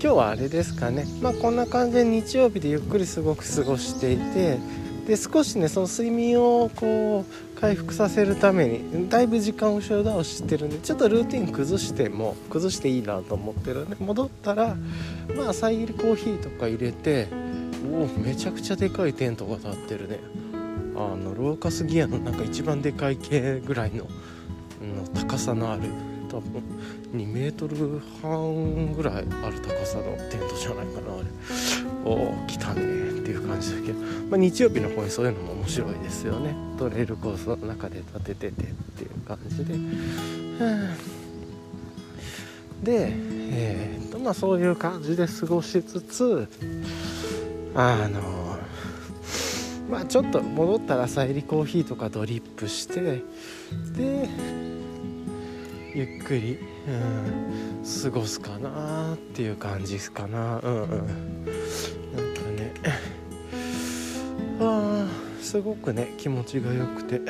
[0.00, 1.04] 今日はあれですかね。
[1.20, 4.58] まあこんな感じで日曜日でゆっくりすごく過ごしていて
[5.08, 14.76] で少しねその睡眠をこう回復させるためにだいぶ時間を後ろ倒してるんでちょっとルーティン崩しても崩していいなと思ってるんで戻ったら
[15.34, 17.26] まあ朝入りコーヒーとか入れて
[17.90, 20.18] おおめちゃくちゃでかいテントが立ってるね。
[20.98, 22.18] あのローカスギアの。
[22.18, 25.82] なんか一番でかい系ぐらいのの高さのある
[26.28, 26.62] 多分
[27.14, 31.24] 2メートル半ぐらいある高さのテントじゃないかなあれ。
[32.04, 33.08] おお来たね。
[33.28, 36.54] っていう感じだけど、まあ、日曜日の方にそういうのも面白いですよね。
[36.78, 39.74] トレイルコースの中で立てててっていう感じで。
[42.82, 43.12] で
[43.50, 46.48] えー、っとまあそういう感じで過ごしつつ
[47.74, 48.47] あの
[49.88, 53.22] まあちょっと戻ったら朝入りコーヒーとかドリップして
[53.96, 54.28] で
[55.94, 60.60] ゆっくり、うん、過ごすかなっていう感じかな。
[60.60, 60.88] うんうん。
[60.88, 62.72] なんかね
[64.60, 65.06] あ
[65.40, 67.20] すごくね気持ちが良くて。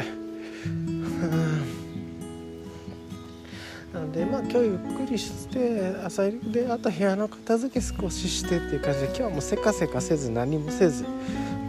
[3.94, 11.06] なんでまあ今日ゆっくりして朝入りであと部屋の片付け少ししてっていう感じで今日はもうせかせかせず何もせず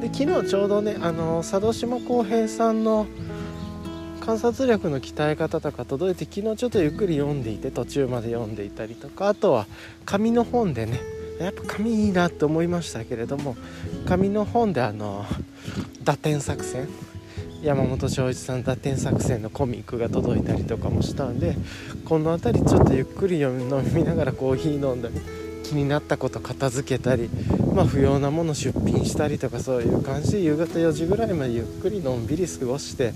[0.01, 3.05] で昨日ちょうどねあの佐渡島浩平さんの
[4.21, 9.65] 観察力の鍛え方とか届いて昨日ちょっとゆっくり読んでいて途中まで読んでいたりとかあとは
[10.05, 10.99] 紙の本でね
[11.39, 13.55] やっぱ紙いいなって思いましたけれども
[14.07, 15.25] 紙の本であの
[16.03, 16.87] 打点作戦
[17.61, 21.57] 山本昭一さん打点作戦のコミックが届いたりとかもしたんで
[22.05, 25.15] この辺りちょっとゆっくり読み 飲みながらコーヒー飲んだり
[25.69, 27.29] 気になったこと片付けたり、
[27.75, 33.13] まあ、不要なもの出品したりとかそういう感じで夕方4時ぐらいまでゆっくりのんびり過ごして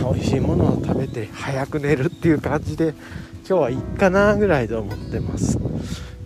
[0.00, 2.94] 美味しいものを食べて早く寝るっていう感じで
[3.48, 5.58] 今日はいっかなぐらいで思ってます。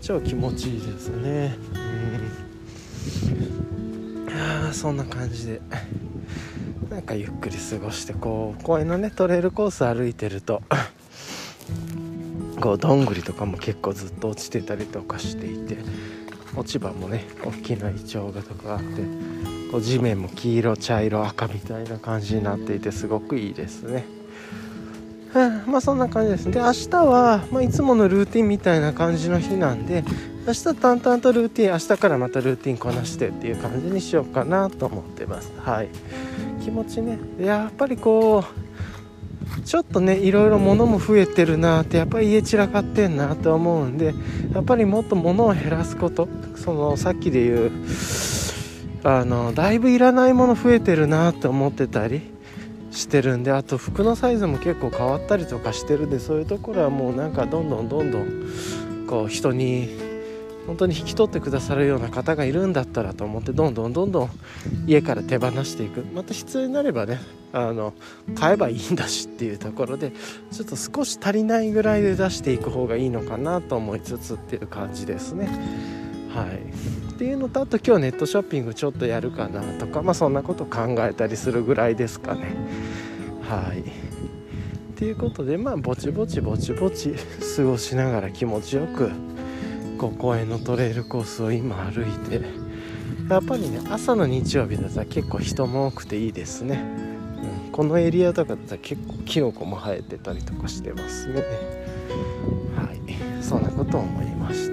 [0.02, 1.56] 超気持ちいいですね。
[4.26, 4.28] うん。
[4.68, 5.60] あそんな感じで。
[6.90, 10.62] なんかゆっくり過ごしてこう公園のねトレイルコース歩いてると
[12.62, 15.78] こうどんぐりとかも結構ずっと落ちてたりとかしていて
[16.56, 19.02] 落ち葉もね大きなイチョウがとかあって
[19.72, 24.04] こう地面も黄色茶色赤みたいな感じになっていてすごくいいですね。
[25.66, 26.50] まあそんな感じです。
[26.50, 30.04] で明日は、まあ、いつものルーティンみたいな感じの日なんで
[30.46, 35.52] 明日淡々とルーティン明日からまたルーティンこなしてっていう感じにしようかなと思ってます。
[35.58, 35.88] はい。
[36.62, 37.18] 気持ちね。
[37.40, 38.71] やっぱりこう
[39.64, 44.14] ちょっとねいろいろ物も増えてるなってやっぱり家散らかってんなって思うんで
[44.52, 46.28] やっぱりもっと物を減らすこと。
[46.56, 47.72] そのさっきで言う
[49.02, 52.22] あのだいぶいらないもの増えてるなって思ってたり
[52.92, 59.88] してるんであと服のサイズも結構変わったりとかしてるんでそういうところはもうなんかどんどんどんどんこう人に
[60.68, 64.30] 本当に引き取ってくださるような方がいるんだったらと思ってどんどんどんどん
[64.86, 66.04] 家から手放していく。
[66.14, 67.20] また必要になればね
[67.52, 67.94] あの
[68.34, 70.12] 買えばいいんだしっていうところで
[70.50, 75.48] ちょっと少し足りないぐらいで出していく方がいいのかなと思いつつっていう感じですね。
[76.34, 77.12] はい。
[77.12, 82.54] っていうのとあと今日ネットショッピングちょっとやるかなとかまあそんなこと考えたりするぐらいですかね。
[83.48, 83.80] はい。
[83.80, 83.84] っ
[84.96, 87.14] ていうことでまあぼちぼちぼちぼち
[87.56, 89.10] 過ごしながら気持ちよく
[90.02, 92.40] 構公園のトレイルコースを今歩いて
[93.28, 97.11] やっぱりね朝の日曜日だったら結構人も多くていいですね、
[97.72, 101.42] このエリアとかだったら結構キノコも生えてたりとかしてますね。
[102.76, 103.42] はい。
[103.42, 104.70] そんなことを思いまし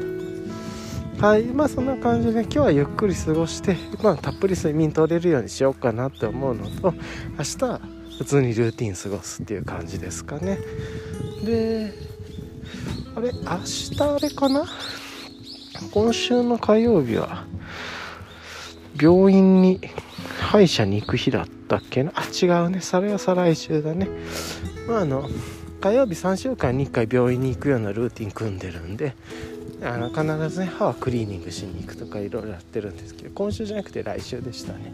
[1.17, 1.25] た。
[1.27, 1.43] はい。
[1.43, 6.93] まあそんな感じで今日はゆっくり過ごして、まあ、たっぷり睡眠取れるようにしようかなって思うのと
[7.37, 7.81] 明日は
[8.17, 10.59] 普通にルーティン過ごすっていう感じですかね。
[11.43, 11.93] で
[13.15, 13.31] あれ？
[13.31, 14.65] 明日あれかな？
[15.91, 17.45] 今週の火曜日は
[19.01, 19.79] 病院に
[20.39, 22.11] 歯医者に行く日だったっけな？
[22.15, 22.81] あ違うね。
[22.81, 24.07] それは再来週だね。
[24.87, 25.29] まああの
[25.81, 29.15] 火曜日3週間に1回病院に行くようなルーティン組んでるんで
[29.81, 34.91] あの必ずね歯はクリーニングしに行くとかいろいろやってるんですけど今週じゃなくて来週でしたね。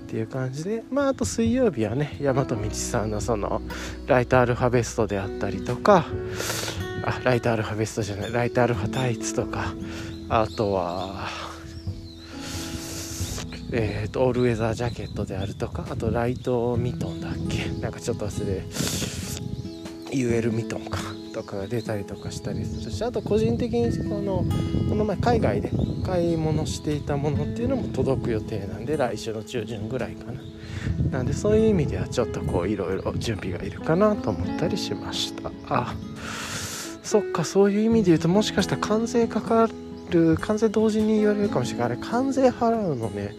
[0.00, 3.62] っていう感じでまああと水曜日はね大和道さんのその
[4.06, 6.06] ライトアルファベストであったりとか
[7.04, 9.74] あライトアルファベストじゃないライトアルファタイツとか
[10.30, 11.28] あとは
[13.70, 17.68] えーと、オールウェザージャケットであるとかあとライトミトンだっけ？
[17.80, 18.62] なんかちょっと忘れ
[20.10, 20.98] UL ミトンか
[21.34, 24.44] とかが出たりとかしたりするしあと個人的にこの
[24.88, 25.70] この前海外で
[26.06, 30.40] 買い物していたものっていうのも届く予定なんで来週の中旬ぐらいかな。
[31.10, 35.50] なんでそういう意味ではちょっとこういろいろ準備がいるかなと思ったりしました。
[35.68, 35.94] あ
[37.02, 39.68] そっかそういう意味で言うともしかしたら関税かか
[40.10, 40.36] る。
[40.40, 41.86] 関税同時に言われるかもしれない。
[41.86, 43.36] あれ関税払うのね。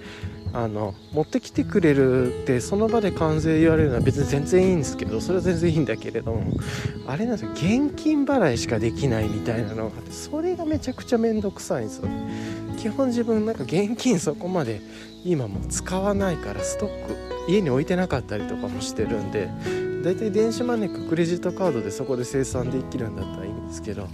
[0.51, 6.43] あの持ってきてくれるってその場で関税言われるのは別に全然いいんですけどそれは全然いいんだけれども
[7.05, 7.51] あれなんですよ。
[7.51, 12.09] 現金払いしかできないみたいなのがあってそれがめちゃくちゃ面倒くさいんですよ。
[12.79, 14.81] 基本自分なんか現金そこまで
[15.23, 19.49] 今も使わないからストック家に置いてなかったりとかもしてるんで
[20.03, 24.07] だいたい電子マネーかクレジットカードでそこで生産できるんだったらいいんですけど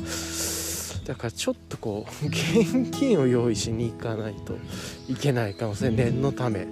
[1.06, 4.58] だからちょっとこう現金を用意しに行かないと
[5.08, 6.68] いけないかもしれない念のため。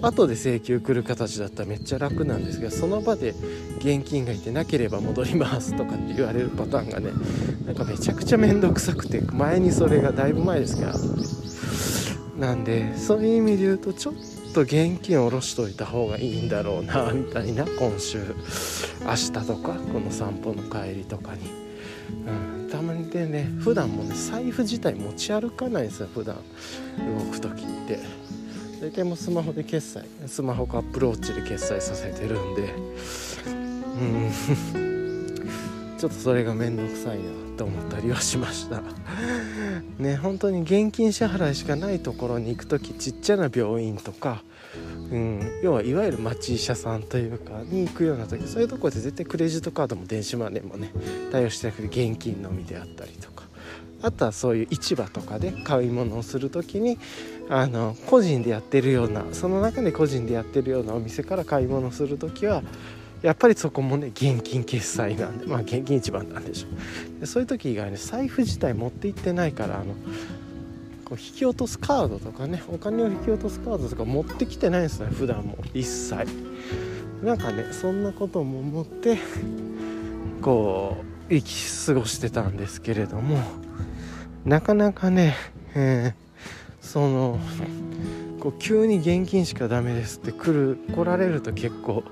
[0.00, 3.34] 後で請求来る形だったらめっちゃ楽なんですけどその場で
[3.78, 7.10] 現金がいてなければ戻りますとかって言われるパターンがね
[7.66, 10.86] なんかめちゃくちゃ面倒くさくて前にそれがだいぶ前ですか
[12.38, 14.14] らなんでそういう意味で言うとちょっ
[14.54, 18.22] と現金を下ろしといた方がいいんだろうなみたいな今週。
[19.08, 21.40] 明日とかこの散歩の帰りとかに、
[22.26, 26.36] うん、たまにでね普段もね財布自体持ち歩かないんですよ普段。
[26.36, 27.98] 動く時って。
[28.80, 32.72] 大体もうスマホで決済スマホかアップローチで決済させてるんで。
[33.48, 34.30] うん。
[35.98, 37.24] ちょっとそれが面倒くさいな
[37.56, 38.80] と思ったりはしました。
[39.98, 44.44] ね本当に現金支払いしかないところに行く時ちっちゃな病院とか
[45.10, 50.92] うん、要はいわゆる町医者さんというかに行くような時そういうとこで絶対クレジットカードも電子マネーもね
[51.32, 53.38] 対応してなくて現金のみであったりとか。
[54.00, 56.98] あとはそういう市場とかで買い物をする時に
[57.48, 62.62] あの個人でやってるようなその中で個人でやってるようなお店から買い物する時は
[63.22, 66.68] やっぱりそこもね現金決済なんでまあ現金一番なんでしょ
[67.22, 67.26] う。
[67.26, 69.94] そういう時以外に財布自体持って行ってないからあの
[71.08, 75.56] こう引き落とすカードとかねお金を引き落とすカードとか持ってきてないんですね普段も。
[75.72, 76.26] 一切。
[77.22, 79.18] なんかねそんなことも思って
[80.42, 80.98] こ
[81.28, 83.38] う生き過ごしてたんですけれども
[84.44, 85.34] なかなかね、
[85.74, 86.16] えー、
[86.80, 87.40] その
[88.38, 92.04] こう急に現金しかダメですって来る来られると結構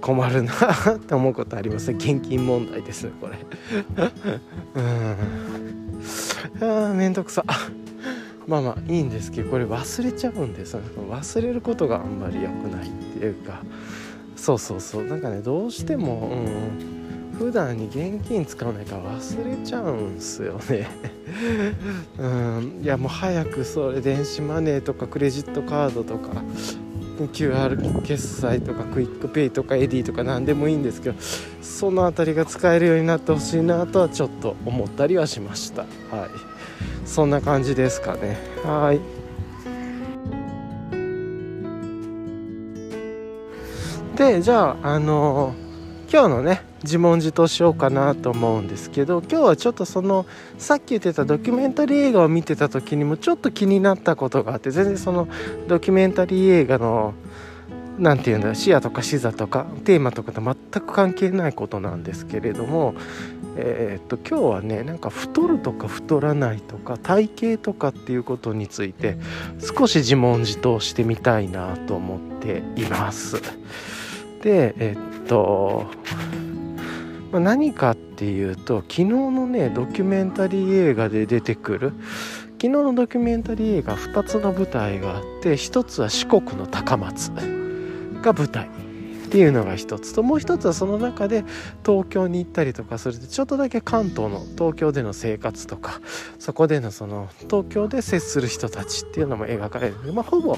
[0.00, 0.52] 困るな
[0.94, 1.96] って思うことありますね。
[1.96, 3.38] 現金問題ですこれ。
[4.74, 6.90] うん。
[6.90, 7.44] あめんどくさ。
[8.46, 13.62] まあまあいいんですけどこれ忘れちゃうんです忘れることがあんまり良くないっていうか。
[14.36, 15.04] そうそうそう。
[15.04, 16.96] なんかねどうしてもうん
[17.38, 20.88] 普段に現金使わないから忘れちゃうんすよね。
[22.18, 22.80] うん。
[22.82, 26.42] いやもう早くそれ電子マネーとかクレジットカードとか
[27.32, 31.16] QR 決済とか QUICPay とか Edy とか何でもいいんですけど
[31.62, 35.82] その辺りが使えるようになってほしいなとはちょっと思ったりはしました。
[35.82, 36.55] はい。
[37.06, 38.36] そんな感じですかね。
[38.64, 39.00] はい。
[44.16, 45.54] でじゃああの、
[46.10, 50.24] 今日のね自問自答しようかなと思うんですけど今日はちょっとその
[50.56, 55.28] さっき言ってたドキュメンタリー映画を見てた時にもちょっと気になったことがあって全然その
[55.66, 57.14] ドキュメンタリー映画の
[57.98, 62.94] 何て言うんだ視野とか視座とかテーマとかと全く関係ないことなんですけれども
[63.56, 69.16] えー、っと今日はねなんか太るとか太らないとか体型とかっていうことについて
[69.58, 73.40] 少し自問自答してみたいなと思っています。
[74.42, 75.86] でえー、っと
[77.32, 81.92] まあ、何かっていうと昨日のねドキュメンタリー映画で出てくる
[82.52, 87.32] 昨日のドキュメンタリー映画2つの舞台があって1つは四国の高松
[88.26, 91.44] が舞台っていうのが一つともう一つはその中で
[91.84, 96.00] 東京に行ったりとかするとちょっとだけ関東の東京での生活とか
[96.38, 100.56] そこでのその東京で接する人たちっていうのも描かれるまあほぼ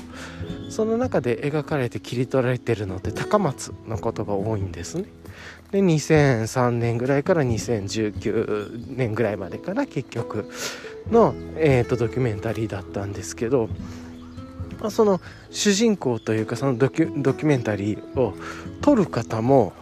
[0.68, 5.04] その中で描かれて切り取られてるのって高松のことが多いんですね。
[5.70, 10.50] で2003年ぐらいから2019年ぐらいまでから結局
[11.10, 13.68] の、えーと、ドキュメンタリーだったんですけど、
[14.81, 15.20] まあ、その
[15.51, 18.35] 主人公というかそのドキュドキュメンタリーを
[18.81, 19.72] 撮る方も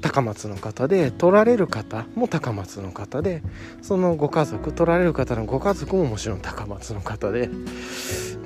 [0.00, 3.42] 高松の方で撮られる方も高松の方で
[3.82, 7.50] そのご家族撮られる方のご家族ももちろん高松の方で。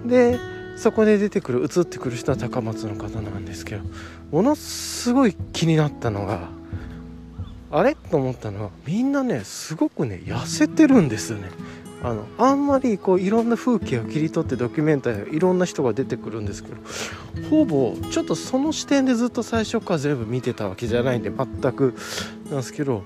[0.07, 0.39] で
[0.75, 3.83] そこで出てくる映ってくる人は高松の方なんですけど
[4.33, 6.49] ものすごい気になったのが
[7.71, 7.95] あれ？
[7.95, 11.51] と思ったのはみんなねすごくね痩せてるんですよね。
[12.03, 16.77] あのあんまりこういろんな風景を切り取ってドキュメンタリーいろんな人が出てくるんですけど
[17.49, 21.95] ほぼちょっとその視点でずっと最初から全部見てたわけじゃないんで全く
[22.47, 23.05] なんですけど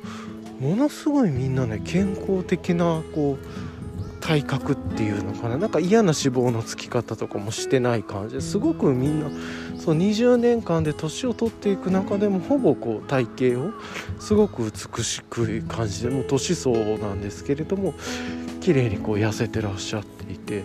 [0.60, 3.76] ものすごいみんなね健康的なこう
[4.20, 5.56] 体格っていうのかな。
[5.56, 8.34] なんか嫌な脂肪のつき方とかもしてない感じ。
[8.34, 9.30] ですごくみんな
[9.78, 13.70] そう20年間で年を取っていく中でもほぼこう体型を
[14.18, 17.94] すごく美しく感じでもう年相なんですけれども
[18.66, 20.64] 綺麗にこう痩せてらっしゃっていて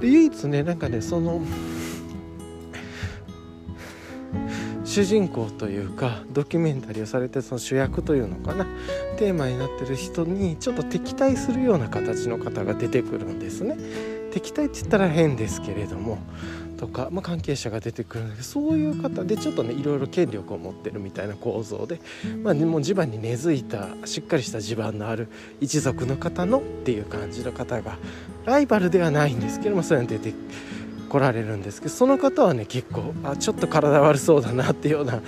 [0.00, 1.40] で唯一ねなんかねその
[4.84, 8.64] 主人公というかドキュメンタリーをされてその主役というのかな
[9.18, 13.76] テーマになってる人にちょっと敵対するような形の方が出てくるんですね。
[14.30, 16.18] 敵対って言ったら変ですけれども
[16.80, 22.00] とか、まあ、関係者が出てくるんでそういう方でちょっとねいろいろ権力を持ってるみたいな構造で、
[22.42, 25.28] まあ、もう地盤に根付いたしっかりした地盤のある
[25.60, 27.98] 一族の方のっていう感じの方が
[28.46, 30.32] ライバルではないんですけどもそういうの出て
[31.10, 35.20] 来られるんですけどその方はね結構あちょっと体悪そうだなっていうような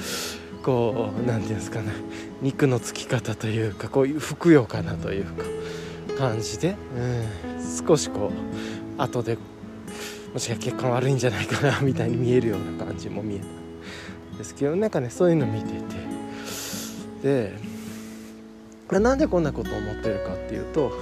[0.62, 1.92] こう何て言うんですかね
[2.40, 5.44] 肉のつき方というかこういうふくよかなというか
[6.16, 8.30] 感じで、うん、少しこ
[8.98, 9.36] う後で
[10.32, 13.62] もしか血管悪いんじゃないかなみたいに見えるような感じも見えた。
[14.34, 15.78] んですけどなんかねそういうの見てて。
[17.22, 17.52] で
[19.00, 20.92] なんでこんなことを思ってるかっていうと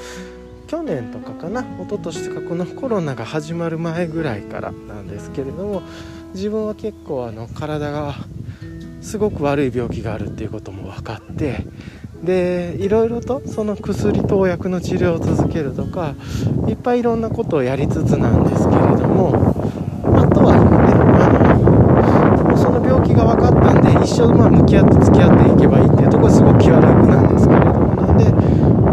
[0.69, 5.83] 去年とかかな一昨年とかこのコロナが始まる前ぐらいからなんですけれども
[6.35, 8.15] 自分は結構あの体が
[9.01, 11.65] すごく悪い病気があるっていうことも分かって
[12.23, 16.15] でいろいろとその薬投薬の治療を続けるとか
[16.69, 19.55] いっぱいいろんなことをやりつつなんですけれども
[20.05, 20.61] あ、とはね
[21.23, 28.25] あのその病気が分かったんで一生まあ向き合って付き合っていけばいいっていうところすごく気は楽なんですけれどもなんで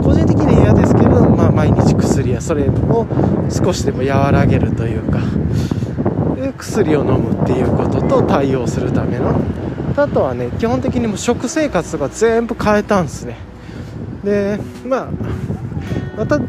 [0.03, 3.07] 個人的には嫌ですけれども、まあ、毎日薬やそれを
[3.51, 5.19] 少しでも和らげるというか
[6.57, 9.35] 薬を飲むっていうことと対応するための
[9.97, 13.37] あとはね基本的にも食生活とか全部変えたんですね。
[14.23, 15.09] でまあ
[16.17, 16.39] また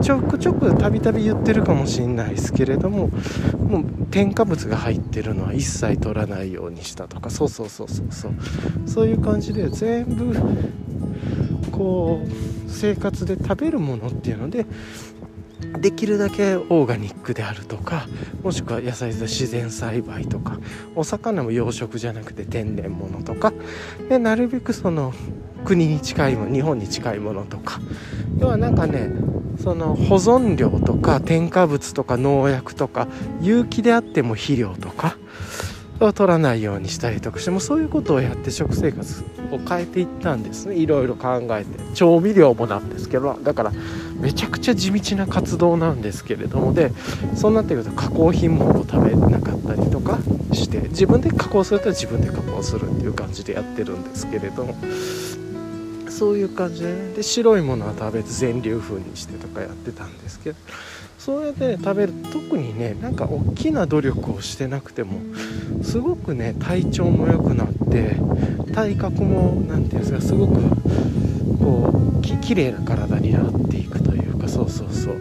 [0.00, 3.08] ちょくちょくたびたび言ってるかもしれないですけれども
[3.68, 8.32] もう添加物が入ってるのは一切取らないようにしたとかそうそうそうそうそう。
[8.86, 10.34] そういう感じで全部
[11.72, 14.66] こう生活で食べるものっていうので
[15.78, 18.06] できるだけオーガニックであるとか
[18.42, 20.58] もしくは野菜で自然栽培とか
[20.94, 23.52] お魚も養殖じゃなくて天然物とか
[24.08, 25.12] でなるべくその
[25.64, 27.80] 国に近いもの日本に近いものとか
[28.38, 29.10] 要はなんかね
[29.62, 33.08] その保存料とか添加物とか農薬とか
[33.40, 35.16] 有機であっても肥料とか
[36.00, 40.76] を取らないようにしたりとかしてもそういうことをやって食生活を変えていったんですね。
[40.76, 41.78] いろいろ考えて。
[41.94, 43.72] 調味料もなんですけどだから
[44.20, 46.92] めちゃくちゃ地道な活動なんですけれどもで
[47.34, 50.18] そうなってくると加工品も食べなかったりとか
[50.52, 54.76] して自分で加工すると自分で加工するっていう感じでやってるんですけれども
[56.08, 60.56] そういう感じで,、ね、で白いものは食べず全粒粉にしてとかやってたんですけど
[61.28, 62.14] そうやって食べる。
[62.32, 65.20] 特にねなんか大きな努力をしてなくても
[65.82, 68.16] すごくね体調も良くなって
[68.72, 70.54] 体格も何て言うんですかすごく
[71.58, 75.16] こうき綺麗な体になっていくというかそうそうそう。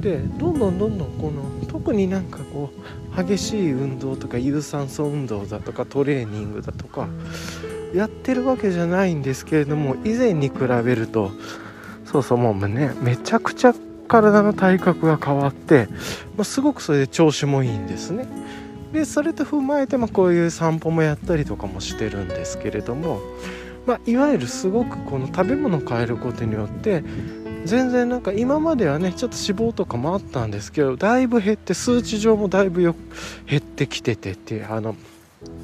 [0.00, 2.72] でどんどんどんどんこの特になんかこ
[3.16, 7.06] う激しい運動とか有酸素運動だとかトレーニングだとか
[7.94, 11.30] やってるわけじゃないんですけれども以前に比べると
[12.04, 13.74] そうそうもうねめちゃくちゃ
[14.08, 15.86] 体の体格が変わって、
[16.36, 18.26] まあ、すごくそれで調子もいいんですね。
[18.92, 23.20] でそれと踏まえて、まあ、こういう散歩もやったりとかもしてるんですけれども、
[23.86, 27.04] まあ、いわゆるすごくこの食べ物を変えることによって
[27.64, 32.94] 全然なんか今まではねちょっと脂肪とかもあったんですけどだいぶ減って数値上もだいぶよ
[33.46, 34.96] 減ってきててっていうあの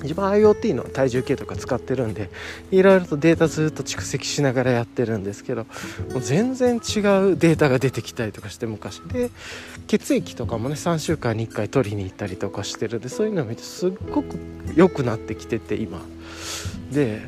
[0.02, 2.30] 自分 IoT の体重計とか使ってるんで
[2.70, 5.64] いろいろとデータずっと蓄積しながらやってるんですけど
[6.12, 6.80] もう全然違う
[7.36, 9.00] データが出てきたりとかして昔。
[9.00, 9.30] で
[9.86, 14.38] 血液とかもね3週間に1回取りに行ったりとかしてるんでそういうのを見てすっごく
[14.74, 16.00] 良くなってきてて今。
[16.92, 17.22] で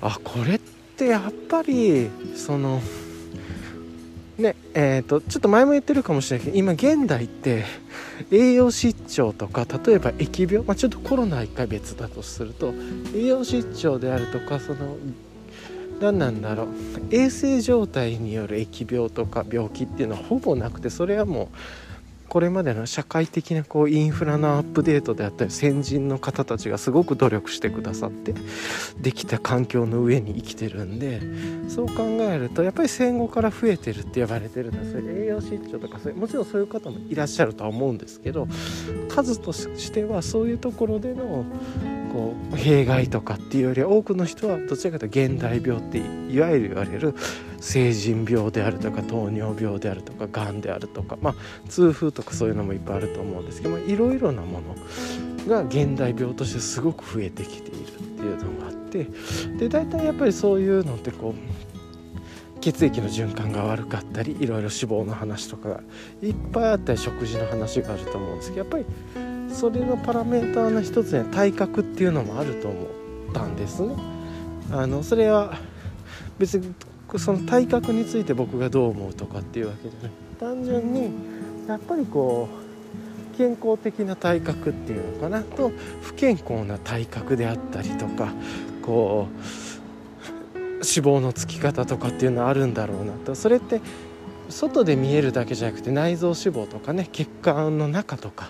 [0.00, 0.58] あこれっ
[0.96, 2.80] てやっぱりその
[4.38, 7.64] ねえーと、ちょっと前も言ってるかもしれないけど今現代って
[8.30, 12.72] 栄養失調とか例えば疫病、まあ、ちょっとコロナは一回別だとすると
[13.16, 14.96] 栄養失調であるとかその
[16.00, 16.68] 何なんだろう
[17.10, 21.87] 衛生状態による疫病とか病気っていうのはほぼなくてそれはもう
[22.28, 28.34] これまでの社会的なこうインフラのアップデートであったり先人の方たちがすごく努力してくださって
[29.00, 31.20] できた環境の上に生きてるんで
[31.68, 38.46] そう考えるとやっぱり戦後から増えてるって呼ばれてるのはそれ栄養失調とかそういうもちろんそういう方もいらっしゃるとは思うんですけど
[39.08, 41.44] 数としてはそういうところでの
[42.12, 47.14] こう弊害とかっていうよりは多くの人はどちらかというと現代病っていわゆる言われる
[47.60, 51.34] 成人病であるとか糖尿病であるとかがんであるとかまあ
[51.68, 54.74] 痛風とかそういうのもいっぱいあると思うんですけどいろいろなもの
[55.46, 59.06] が現代病としてすごく増えてきているっていうのがあって
[59.58, 65.80] で大体やっぱりそういうのってこう血液の循環が悪かったりいろいろ脂肪の話とかが
[66.22, 72.82] いっぱいあったり食事の話があると思うんですけどやっぱりそれのパラメーターの一つには体格っていうのもあると思
[73.30, 73.94] ったんですね。
[74.70, 75.56] あのそれは
[76.38, 76.74] 別に
[77.16, 80.10] その体格について僕がどう思うとかっていうわけじゃない。
[80.38, 81.10] 単純に
[81.66, 82.48] やっぱりこ
[83.34, 85.42] う健康的な体格っていうのかな。
[85.42, 85.70] と
[86.02, 88.32] 不健康な体格であったりとか
[88.82, 93.12] こう脂肪のつき方とかっていうのはあるんだろうな。
[93.12, 93.80] とそれって
[94.48, 98.48] 外で見えるだけじゃなくて内臓脂肪とかね血管の中とか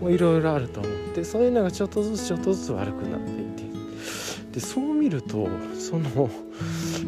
[0.00, 3.47] もいろいろあると思ってそういうのがちょっとずつちょっとずつ悪くなっていて
[4.58, 5.48] でそう見ると
[5.78, 6.28] その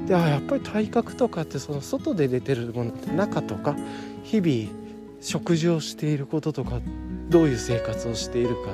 [0.07, 3.75] であやっぱり体格とかってその外で出てるものって中とか
[4.23, 4.71] 日々
[5.21, 6.81] 食事をしていることとか
[7.29, 8.71] どういう生活をしているか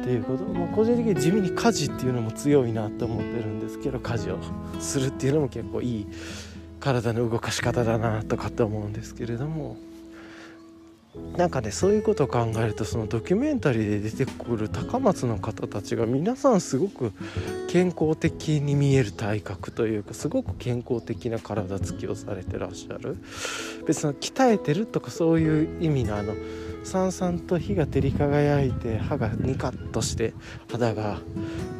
[0.00, 4.38] っていうことも個人的に地味に家事っていうのも強いなと思ってるんですけど家事を
[4.78, 6.06] するっていうのも結構いい
[6.78, 9.76] 体の動かし方だなとかって思うんですけれども。
[11.36, 17.12] なんかねそういうことを考えるとそのドキュメンタリーで出てくる高松の方たちが皆さんすごく
[17.68, 23.16] 健康的に見える体格というかすごく健康的な体つきをされてらっしゃる。
[23.86, 26.34] 別に鍛えてるとかそういう意味のあの。
[26.84, 30.34] さんさんと火が照り輝いて歯がニカッとして
[30.68, 31.20] 肌が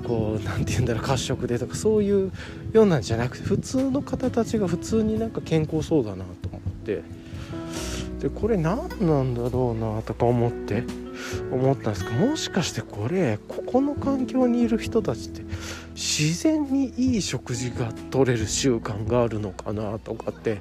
[0.06, 2.32] こう何て言うんだろう褐色でとかそういう
[2.72, 7.21] ようなんじゃなくて普通の方たちが普通になんか健康そうだなと思って。
[8.22, 10.84] でこれ何なんだろうなとか思って
[11.50, 15.42] 思ったんですけどもしかしてこれここの環境にいる人たちって
[15.94, 20.60] 自然にいい食事が取れる習慣があるのかなとかって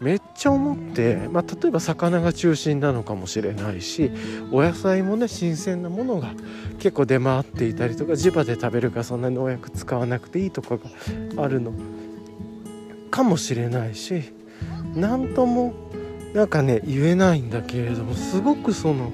[0.00, 4.10] めっちゃ思って、まあ、例えば魚が中心なのかもしれないし
[4.50, 6.32] お野菜もね新鮮なものが
[6.80, 10.90] 結構出回っていたりとか地場で食べるからそんなに農薬使わなくていいとかが
[11.44, 11.72] あるの
[13.12, 14.24] かもしれないし
[14.96, 15.72] 何とも
[16.34, 19.12] なんかね言えないんだけれどもすごくその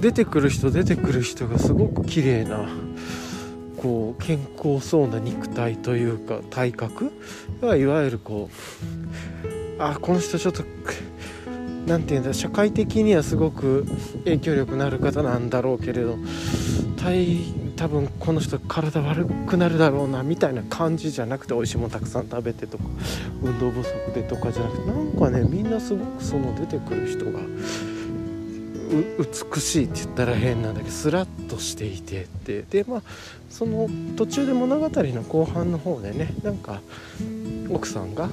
[0.00, 2.66] 出てくる人出てくる人がすごく綺麗な
[3.76, 7.12] こう健康そうな肉体というか体格
[7.60, 8.48] はいわゆるこ
[9.78, 10.64] うあこの人ちょっと
[11.88, 13.86] 何て言うんだ社会的にはすごく
[14.24, 16.18] 影響力のある方なんだろうけれど
[17.76, 22.84] 多分この人体悪くなるだろうなみたいな感じじゃなくて美味しいものたくさん食べてとか
[23.42, 27.40] 運動不足でとかじゃなくてなんかねみんなすごくその出てくる人が
[29.18, 33.02] 美しいって言ったら変なんだけどスラッとしていてってでまあ
[33.48, 36.80] その途中で物語の後半の方でねなんか
[37.70, 38.28] 奥さんが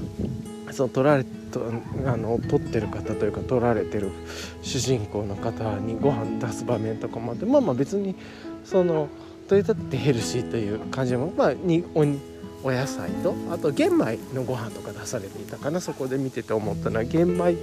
[0.72, 1.62] その取られと
[2.06, 4.12] あの撮ってる方というか撮られてる
[4.62, 8.16] 主人公の方にご飯出す場面とかもあってまあまあ別に
[8.64, 9.08] その
[9.48, 12.02] といったってヘルシーという感じもまあにお
[12.68, 17.56] お野菜とあと玄米のご飯とか出されていたかなそこで見てて思ったのは玄米っ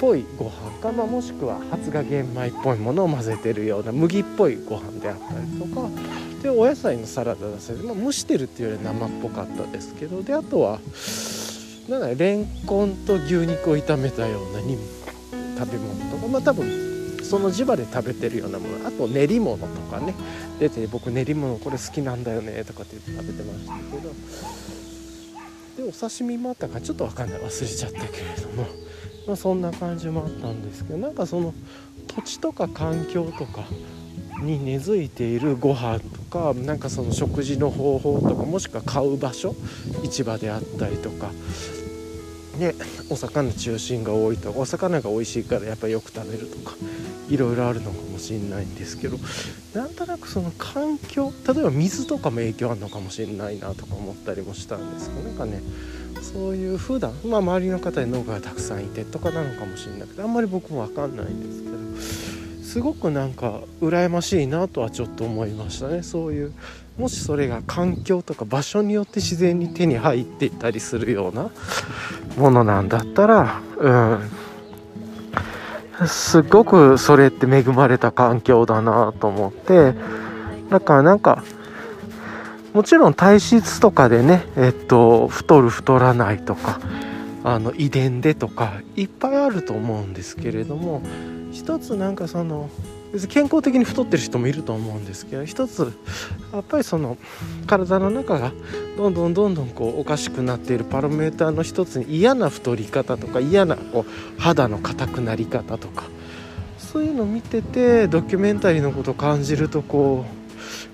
[0.00, 5.88] ぽいご飯か、まあ、もしくは発芽玄米っぽいものを混ぜてるような麦っぽいご飯であったりとか
[6.42, 10.78] でお野菜のサラダ出せて、まあ、蒸してるっていうよりは生っぽかったですけどであとは
[11.88, 18.86] なんだレンコンと牛肉を炒めたような食べ物とかまあ多分その地場で食べてるようなもの。
[18.86, 20.14] あと練り物とかね。
[20.58, 24.14] 出て僕練り物これ好きなんだよねとかって言って食べてましたけど。
[25.76, 27.40] でお刺身もあったかちょっと分かんない。
[27.40, 28.66] 忘れちゃったけれども、
[29.26, 30.98] まあ、そんな感じもあったんですけど。
[30.98, 31.54] なんかその
[32.06, 33.64] 土地とか環境とか
[34.40, 39.54] に根付いているご飯とかなんかその食事の方法とかもしくは買う場所
[40.04, 41.30] 市場であったりとか。
[42.58, 42.74] ね
[43.08, 46.74] お魚中心が多いとお魚が美味しいからやっぱりよく食べるとか
[47.30, 49.16] いろいろあるのかもしれないんですけど
[49.74, 55.62] なんとなくその環境例えば水とかも影響あるのかもしれないなとか思ったりもしたんですけどなんかね
[56.20, 61.67] そういう普段まあ周りの方に農家がたくさんいてとかなのかもしれなくてあんまり僕も分かんないんですけど。
[62.78, 66.04] すごくなんか羨ましいなとはちょっと思いましたね。
[66.04, 66.52] そういう
[66.96, 71.50] もしそれが環境とか場所によって自然に手に入っていたりするような
[72.36, 74.20] ものなんだったらうん。
[76.06, 79.94] すごくそれって恵まれた環境だなと思って
[80.70, 81.42] だからなんか
[82.72, 86.78] もちろん体質とかでねえっと太る太らないとか
[87.42, 91.02] あの遺伝でとかいっぱいあると思うんですけれども
[91.58, 92.70] 一つなんかその
[93.12, 95.92] 別に健康的に太ってる人もいると思うんですけど一つ
[96.52, 97.18] やっぱりその
[97.66, 98.52] 体の中が
[98.96, 106.04] どんどんどんどんこうおかしくなっているパラメーターの一つに嫌な太り方とか嫌なこう肌の硬くなり方とか
[106.78, 110.24] そういうのを見ててドキュメンタリーのことを感じるとこ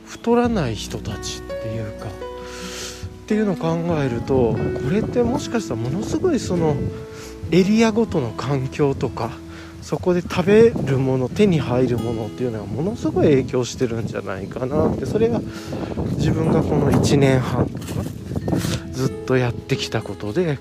[0.07, 2.11] う太らない人たちっていうかっ
[3.27, 6.75] ていうのを考えるとこれってもしかしたらものすごいその
[7.51, 9.44] エリアごとの環境とか
[9.85, 15.41] そこで食べるもの手に入るものっていうのはものすごい影響してるんじゃないかなってそれが
[16.17, 18.03] 自分がこの1年半とか
[18.93, 20.59] ずっとやってきたことで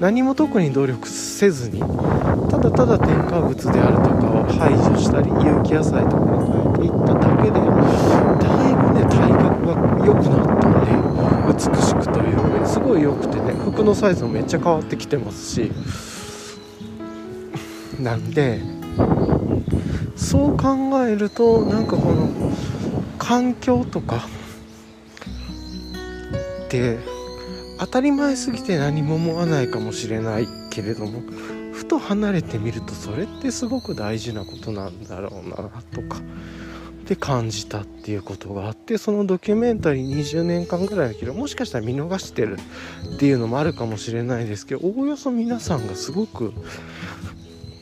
[0.00, 15.70] 何も特に努力せずにただただ添加物であるとかを排除したり有機野菜とかに変えていっただけでだいぶね体格が良くなったんで美しくというかすごい良くてね服のサイズもめっちゃ変わってきてますし
[18.00, 18.60] なんで
[20.16, 20.76] そう考
[21.06, 22.52] えるとなんかこの
[23.18, 24.26] 環境とか
[26.66, 26.98] って
[27.78, 31.22] 当たり前すぎて何も思わないかもしれないけれども
[31.72, 35.56] ふと離れてみるとそれってすごく大事なことなんだろうな
[35.92, 36.18] とか
[37.04, 42.56] って感じたっていうことがあってそのドキュメンタリー20年間ぐらいだけどもしかしたら見逃してる
[43.16, 46.54] っていうのもあるかもしれないですけどおおよそ皆さんがすごく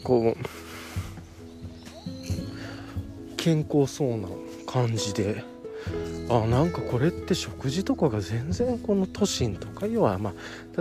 [0.03, 0.43] こう
[3.37, 4.29] 健康そうな
[4.67, 5.45] 感じで。
[6.29, 10.33] あなんかこれって食事とかが全然この都心とか要はまあ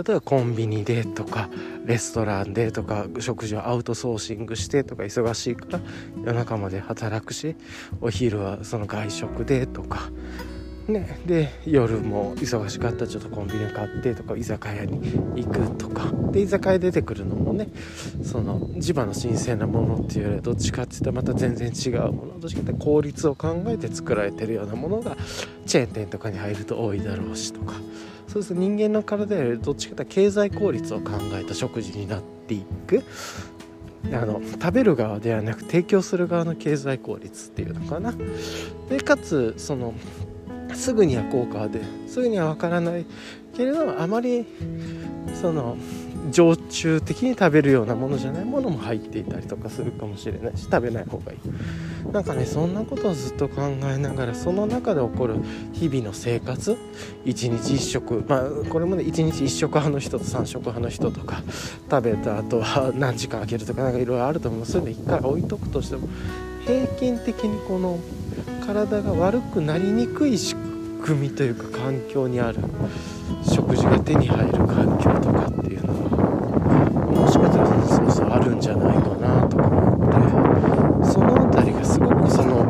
[0.02, 1.50] 例えばコンビニでとか
[1.84, 5.80] レストランでとか食事をアウトソーシングしてとか忙しいから
[6.24, 7.56] 夜中まで働くし
[8.00, 10.10] お昼はその外食でとか。
[10.88, 15.00] ね、で夜も忙しかったらちょっとコンビニ買ってとか居酒屋に
[15.36, 16.10] 行くとか。
[16.32, 17.68] で居酒屋出てくるのもね
[18.22, 22.40] その地場の新鮮なものっていうよりはどっちかっていったらまた全然違うもの。
[22.40, 25.16] どっちかって効率を考えて作られてるようなものが
[25.66, 27.74] チェーン店とかに入ると多いだろうしとか。
[28.26, 33.02] そうすると人間の体よりどっちかって経済効率を考えた食事になっていく。
[34.12, 38.12] あの食べる側ではなく提供する側の経済効率っていうのかな。
[38.88, 39.94] でかつその
[40.74, 43.06] すぐには効果はですぐにはわからない
[43.54, 44.46] けれどもあまり
[45.40, 45.76] その
[46.30, 51.38] 常駐的に食べるようなものじゃないものも入っていたりとかするかもしれないし食べない方がいい。
[52.12, 55.36] なんかねそんなことをずっと考えながらその中で起こる
[55.72, 56.76] 日々の生活
[57.24, 61.42] 一日一食まあこれもね一日一食派の人と三食派の人とか
[61.90, 64.66] 食べた後は何時間空けるとかなんかいろいろあると思う。
[64.66, 66.08] そういうの一回置いとくとしても
[66.66, 67.98] 平均的にこの
[68.66, 70.54] 体が悪くなりにくい仕
[71.02, 72.58] 組みというか環境にある
[73.42, 76.02] 食事が手に入る環境とかっていうのは
[77.12, 82.64] もしかしたらそうそうあるんじゃないかなとか思ってその辺りがすごくその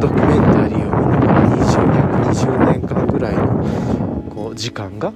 [0.00, 2.02] ドキュメンタリーを見ながら20年
[2.32, 5.12] 20年間ぐらいのこう時間が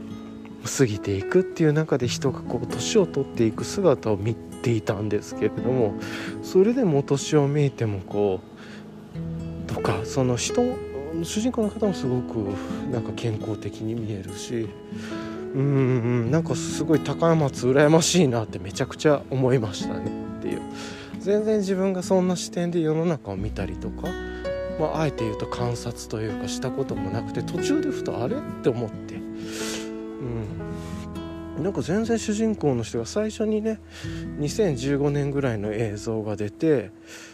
[0.66, 5.94] 過ぎていくっていう中で人がこう年を取っていく姿を見ていたんですけれども
[6.42, 8.55] それでも年をめいてもこう
[9.76, 10.00] とか。
[10.04, 10.62] その人
[11.22, 12.36] 主人公の方もすごく
[12.90, 14.68] なんか健康的に見えるし。
[15.54, 16.30] うん。
[16.30, 20.10] なんかすごい高松羨ましいなってめちゃくちゃ思いましたね。
[20.38, 20.60] っていう。
[21.20, 24.08] 全然自分がそんな視点で世の中を見たりとか、
[24.78, 29.05] まあ、あえて言うと観察というかしたこともなくて途中でふとあれって思って
[31.58, 33.80] なんか全然主人公の人が最初にね
[34.38, 36.90] 2015年ぐらいの映像が出て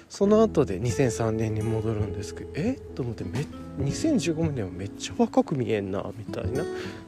[0.09, 2.79] その後で2003年に戻るんですけどえ？
[2.81, 3.47] っと思ってめ
[3.79, 6.65] 2015年でもめっちゃ若く見えんなみたいな。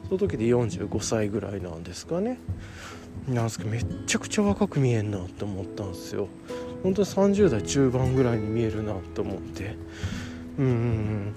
[0.07, 2.37] その時で45歳ぐらいなんですかね。
[3.27, 6.27] なんですけどめっちゃくちゃ若く見えんなって思ったんですよ。
[6.83, 9.21] 本当に30代中盤ぐらいに見えるなって。
[9.21, 9.75] 思って
[10.59, 11.33] うん。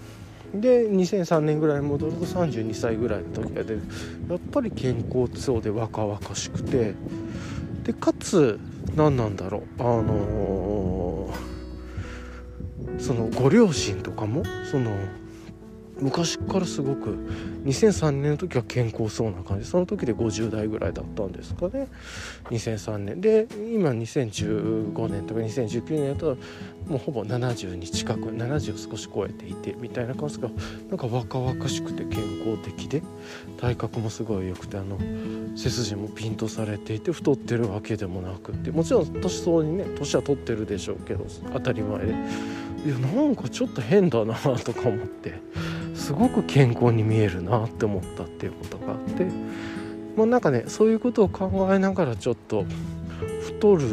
[0.55, 3.83] で2003年ぐらいに戻ると32歳ぐらいの時が出る。
[4.29, 6.95] やっぱり健康そうで若々しくて。
[7.85, 8.61] でかつ
[8.95, 9.63] 何なんだろう。
[9.79, 11.59] あのー
[12.99, 14.91] そのご両親とかもその
[16.01, 17.17] 昔からすごく
[17.65, 19.67] 2003年の時は健康そうな感じ。
[19.67, 21.89] その時で50代ぐらいだったんですかね。
[22.51, 23.21] 2003年。
[23.21, 26.37] で今2015年とか2019年だと
[26.89, 30.49] もうほぼ70に近く70少し超えていてみたいな感じが
[30.89, 33.03] なんか若々しくて健康的で
[33.59, 34.99] 体格もすごい良くてあの
[35.57, 42.15] 背筋もピンとされていて太ってるわけでもなくってもちろん年相にね年は取ってるでしょうけど当たり前で。
[42.87, 45.35] いやなんかちょっと変だなとか思って
[45.95, 49.27] すごく健康に見えるなって思ったっていうことがあって
[50.17, 52.65] まあなんかねそういうことを考えながらちょっと
[53.43, 53.89] 太る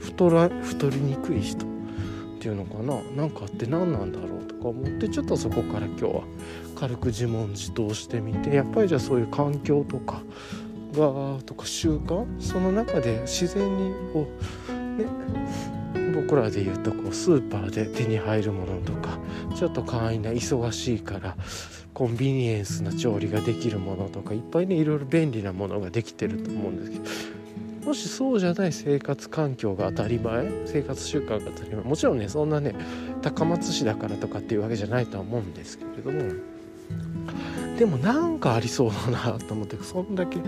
[0.00, 1.73] 太ら太りにくい人
[2.44, 3.00] ていうのかな？
[3.16, 6.22] 何かって何なんだろうとか思ってちょっとそこから今日は
[6.76, 10.22] 軽く自問自答してみてやっぱりじゃあそういう環境とか
[10.92, 12.26] がとか習慣？
[12.38, 14.28] その中で自然にこ
[14.68, 15.06] うね？
[16.14, 19.18] 僕らで言うとこうスーパーで手に入るものとか
[19.56, 21.36] ちょっと簡易な忙しいから
[21.94, 27.04] コンビニエンスな調理ができるものとかいっぱいねいろいろ便利なものができてると思うんですけど
[27.84, 32.74] もしそうじゃない生活環境が当たり前生活習慣が当たり前もちろんねそんなね
[33.22, 36.34] 高松市だからとかっていうわけじゃないとは思うんですけれども
[37.78, 40.38] でもなんかありそうだなと思ってそんだけ、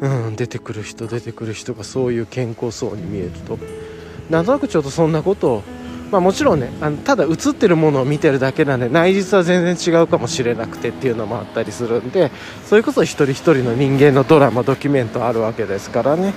[0.00, 3.58] うん、出てくる人出てくる人がそういう健康そうに見えると
[4.30, 5.62] なんとなくちょっとそんなことを
[6.10, 12.30] まあもちろんねあのただ映ってるものを見てるだけなんで内実は全然違うかもしれなくてっていうのもあったりするんで
[12.66, 16.32] それこそ一人一人の人間のドラマドキュメントあるわけですからね。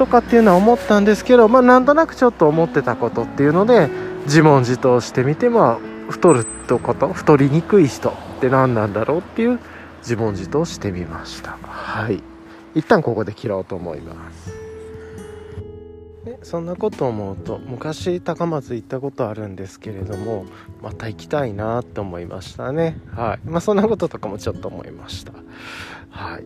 [0.00, 3.90] とかっていうのは思ったんですけどまあなんとなくちょっと思ってたことっていうので
[4.24, 5.78] 自問自答してみてまあ
[6.10, 9.58] 太るってこと太りにくい人って何なんだろうっていう
[9.98, 11.58] 自問自答してみました。
[11.60, 12.22] はい。
[12.74, 14.54] 一旦ここで切ろうと思います。
[16.24, 20.46] でそんなこと思うと昔高松行ったことあるんですけれども
[20.80, 22.98] また行きたいなって思いましたね。
[23.14, 23.40] はい。
[23.46, 25.34] まあそんなこととかもちょっと思いました。
[26.08, 26.44] はい。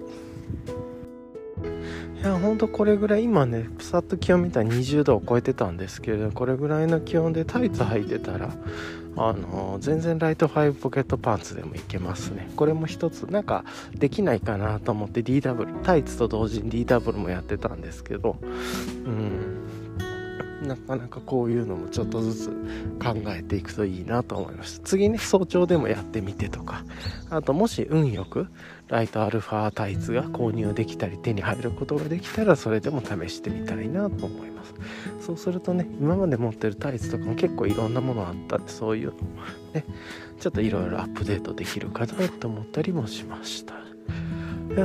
[2.20, 8.50] いやほんとこれぐらい今ねさっと気温見たら20度を超えてたんですけれどこれぐらいの気温でタイツ履いてたら
[9.16, 12.50] あの全然ライト5ポケットパンツでもいけますね。
[12.56, 19.83] これも一つなんかできないかなと思って DW タイツと同時に DW もやってたんですけどうん。
[20.66, 22.48] なかなかこういうのもちょっとずつ
[23.02, 26.84] 考えていくといいなと思いました次ね早朝でもやってみてとか。
[27.30, 28.46] あともし運よく
[28.88, 34.74] ライトアルファタイツが購入できたり手に入ることができたらそれでも試してみたいなと思います。
[35.20, 38.58] そうするとね今まで持ってるタイツとかも結構いろんなものあった。
[38.58, 39.18] んでそういうのも
[39.72, 39.84] ね
[40.38, 43.74] ちょっといろいろアップデートできるかなと思ったりもしました。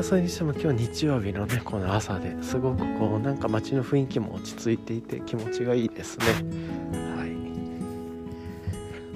[0.03, 6.25] それにしても今日日曜日のねこの朝ですごくこうなんか街の雰囲気も落ち着いていて気持ちがいいですね。
[7.17, 7.29] はい。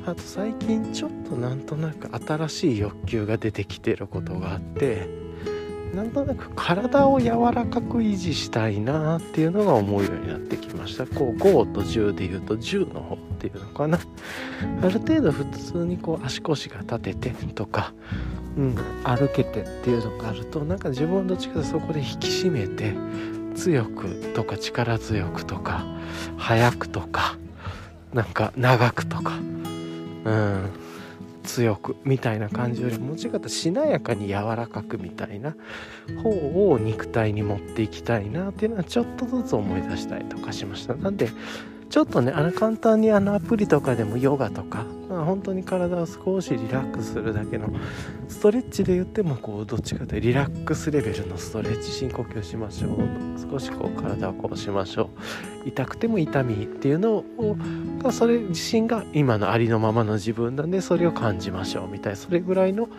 [0.06, 5.08] あと最近ちょっとなんとなく新しい欲求が出てきてることがあって
[5.94, 11.06] なんとなく体を柔らかく維持したいなっていうのが思うようになってきました。
[11.06, 14.00] こう5と10で言うと10の方っていうのかな。
[14.82, 17.94] ある程度普通にこう足腰が立ててとか
[18.58, 22.94] うん、歩けてっていうのがあるとなんか自分のどっちかそこで引き締めて
[23.56, 25.86] 強くとか力強くとか
[26.38, 27.38] 速くとか
[28.14, 29.34] なんか長くとか
[30.26, 30.84] うん。
[31.44, 35.56] 強くみたいな感じよりもち方しなやかに柔らかくみたいな
[36.24, 36.30] 方
[36.72, 40.96] を肉体に持っていきたいなっていうのはちょっとずつ思い出したりとかしました。
[40.96, 41.30] なんで
[41.90, 47.70] ちょっとねあの簡単にあのアプリとかでもヨガとか、まあ、本当に体を少しリラックスするだけの
[48.28, 52.98] ストレッチで言ってもこうどっちかというとリラックスレベルのストレッチ深呼吸しましょう。
[53.52, 55.70] 少しこう体をこうしましょう。
[55.70, 57.56] 痛くても痛みっていうのを
[58.12, 62.90] それ自身が今のありのままの自分なんでそれを感じましょうみたいなそれぐらいの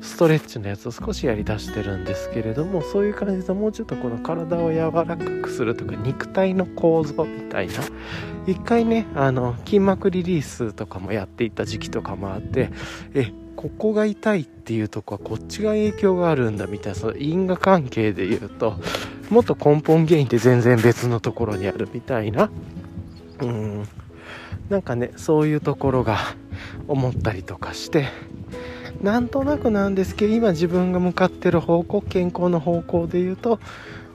[0.00, 7.74] ストレッチのやつを少しやりだしてるんですけれどもそういう感じでもうちょっとこの体を柔らかくするとか肉体の構造みたいな
[8.46, 12.70] 一回ねあの筋膜リリースとかもやっていた時期とかもあって
[13.14, 18.80] えここが痛いっていうとこはこっちが影響があるんだみたいなその因果関係で言うと
[19.28, 22.50] もっと根本原因って全然別のところにあるみたいな。
[23.40, 23.88] うん。
[24.70, 26.18] なんかねそういうところが
[26.88, 28.08] 思ったりとかして
[29.02, 33.58] なんとなくなんですけど今自分が向かってる方向健康の方向で言うと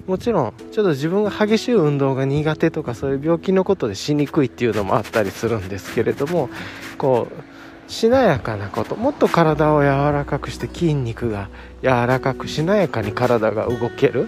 [0.08, 6.50] もちろんちょっと自分が激しい運動が苦手とかそういう病気のことでしにくいっていうのもあったりするんですけれども
[6.98, 11.50] こうしなやかなこともっと体を柔らかくして筋肉が
[11.82, 14.28] 柔らかくしなやかに体が動ける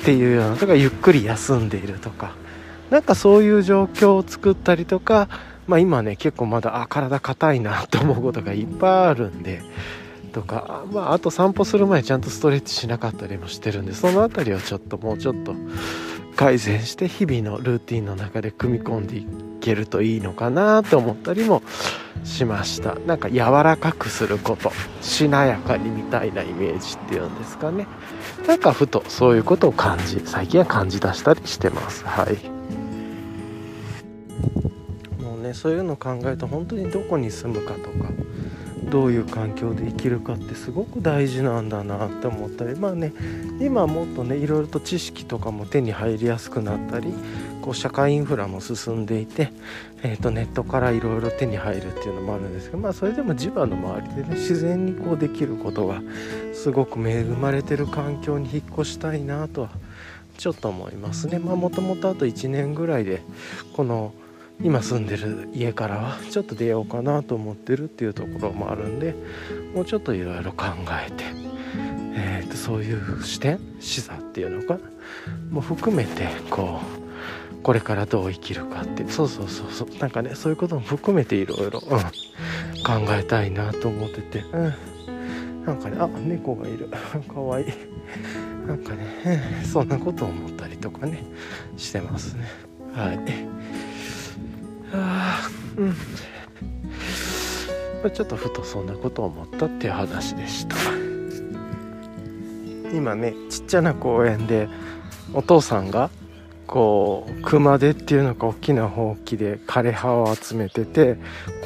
[0.00, 2.34] っていうようなとかゆっくり休んでいるとか
[2.90, 5.28] なんかそういう状況を作ったりとか
[5.66, 9.62] まあ今ね結構まだあ体硬いなと思うことがいっぱいあるんで
[10.32, 15.54] とか、まあ、あと散歩する前ちゃんとストレッチしなかったりもしてるんでその辺りをちょっともうちょっと
[16.34, 19.26] 改善して日々のルーティンの中で組み込んでい
[19.60, 21.62] けるといいのかなと思ったりも
[22.24, 22.94] しました。
[23.06, 27.86] なんか柔らかくすることしなやかにみたいなイメージっていうんですかね。
[28.46, 32.04] なんかふとそういうことを感じ最近は感じ出したりしてます。
[32.04, 32.38] はい。
[35.22, 38.10] もうねそういうのを考えると本当にどこに住むかとか
[38.92, 43.14] どういう環境で生きるかってすごく大事なんだなって思ったりまあね
[43.58, 47.14] 今もっとねいろいろと知識とかも手に入りやすくなったり
[47.62, 49.50] こう社会インフラも進んでいて、
[50.02, 56.02] えー、とネットからいろいろ手に入るっていうのもあるんですけどまあそれでも地場の周りでね自然にこうできることが
[56.52, 59.70] すごく恵まれてる環境に引っ越したいなとは
[60.36, 61.38] ちょっと思いますね。
[61.38, 63.22] まあもともとあと1年ぐらいで
[63.74, 64.12] この
[64.62, 69.14] 今住んでる家からはちょっと出ようかなと思ってるっていうところもあるんで
[69.74, 70.66] もうちょっといろいろ考
[71.06, 71.24] えて、
[72.14, 74.80] えー、とそういう視点視座っていうのかな？
[75.50, 81.88] も含めてこうこれからどう生きるかってそうそうそうそうなんかねそういうことも含めていろいろ考
[83.10, 86.88] えたいなと思ってて、うん、なんかねあ猫がいる。
[87.32, 87.66] かわいい。
[88.66, 91.24] なんかねそんなこと思ったりとかね
[91.76, 92.46] してますね。
[92.94, 93.18] はい。
[94.92, 95.94] あうん。
[98.10, 100.76] ちょっとふとそんなことを思ったっていう話でした。
[102.92, 104.68] 今ねちっちゃな公園で
[105.32, 106.10] お父さんが
[106.66, 111.16] こう熊手っていうのか大きなほうきで枯れ葉を集めてて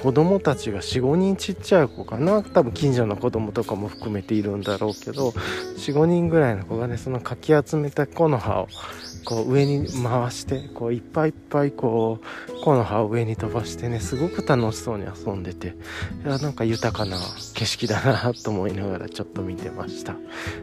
[0.02, 2.42] 子供たちが45人ちっちゃい子かな。
[2.42, 8.68] 多分近所の子供とかも含めているんだろうけど45人ぐらいの子がねそのかき集めた木の葉を
[9.26, 15.74] こう上に回してこういっぱいいっぱいこう木の葉を上に飛ばしてねすごく楽しそうに遊んでて
[16.24, 17.16] いやなんか豊かな
[17.54, 20.14] 景色だなと思いながら ちょっと見てました。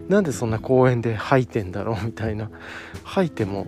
[0.07, 2.49] なんでそんな公園で吐いてんだろうみたいな。
[3.03, 3.67] 吐いても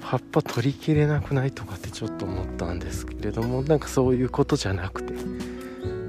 [0.00, 5.12] 葉っぱ取りきれなくないとかってちょっと思ったんですけれどもなんかそういうことじゃなくて。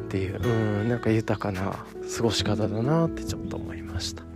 [0.09, 1.85] っていううんなんか豊かな
[2.17, 4.28] 過ごし方だなってちょっと思いました。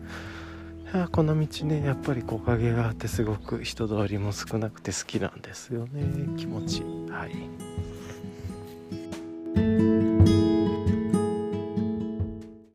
[0.93, 6.03] やこの道ねやっぱり木陰があってすごく人通りも少なくて好きなんですよね
[6.37, 7.33] 気持ちはい。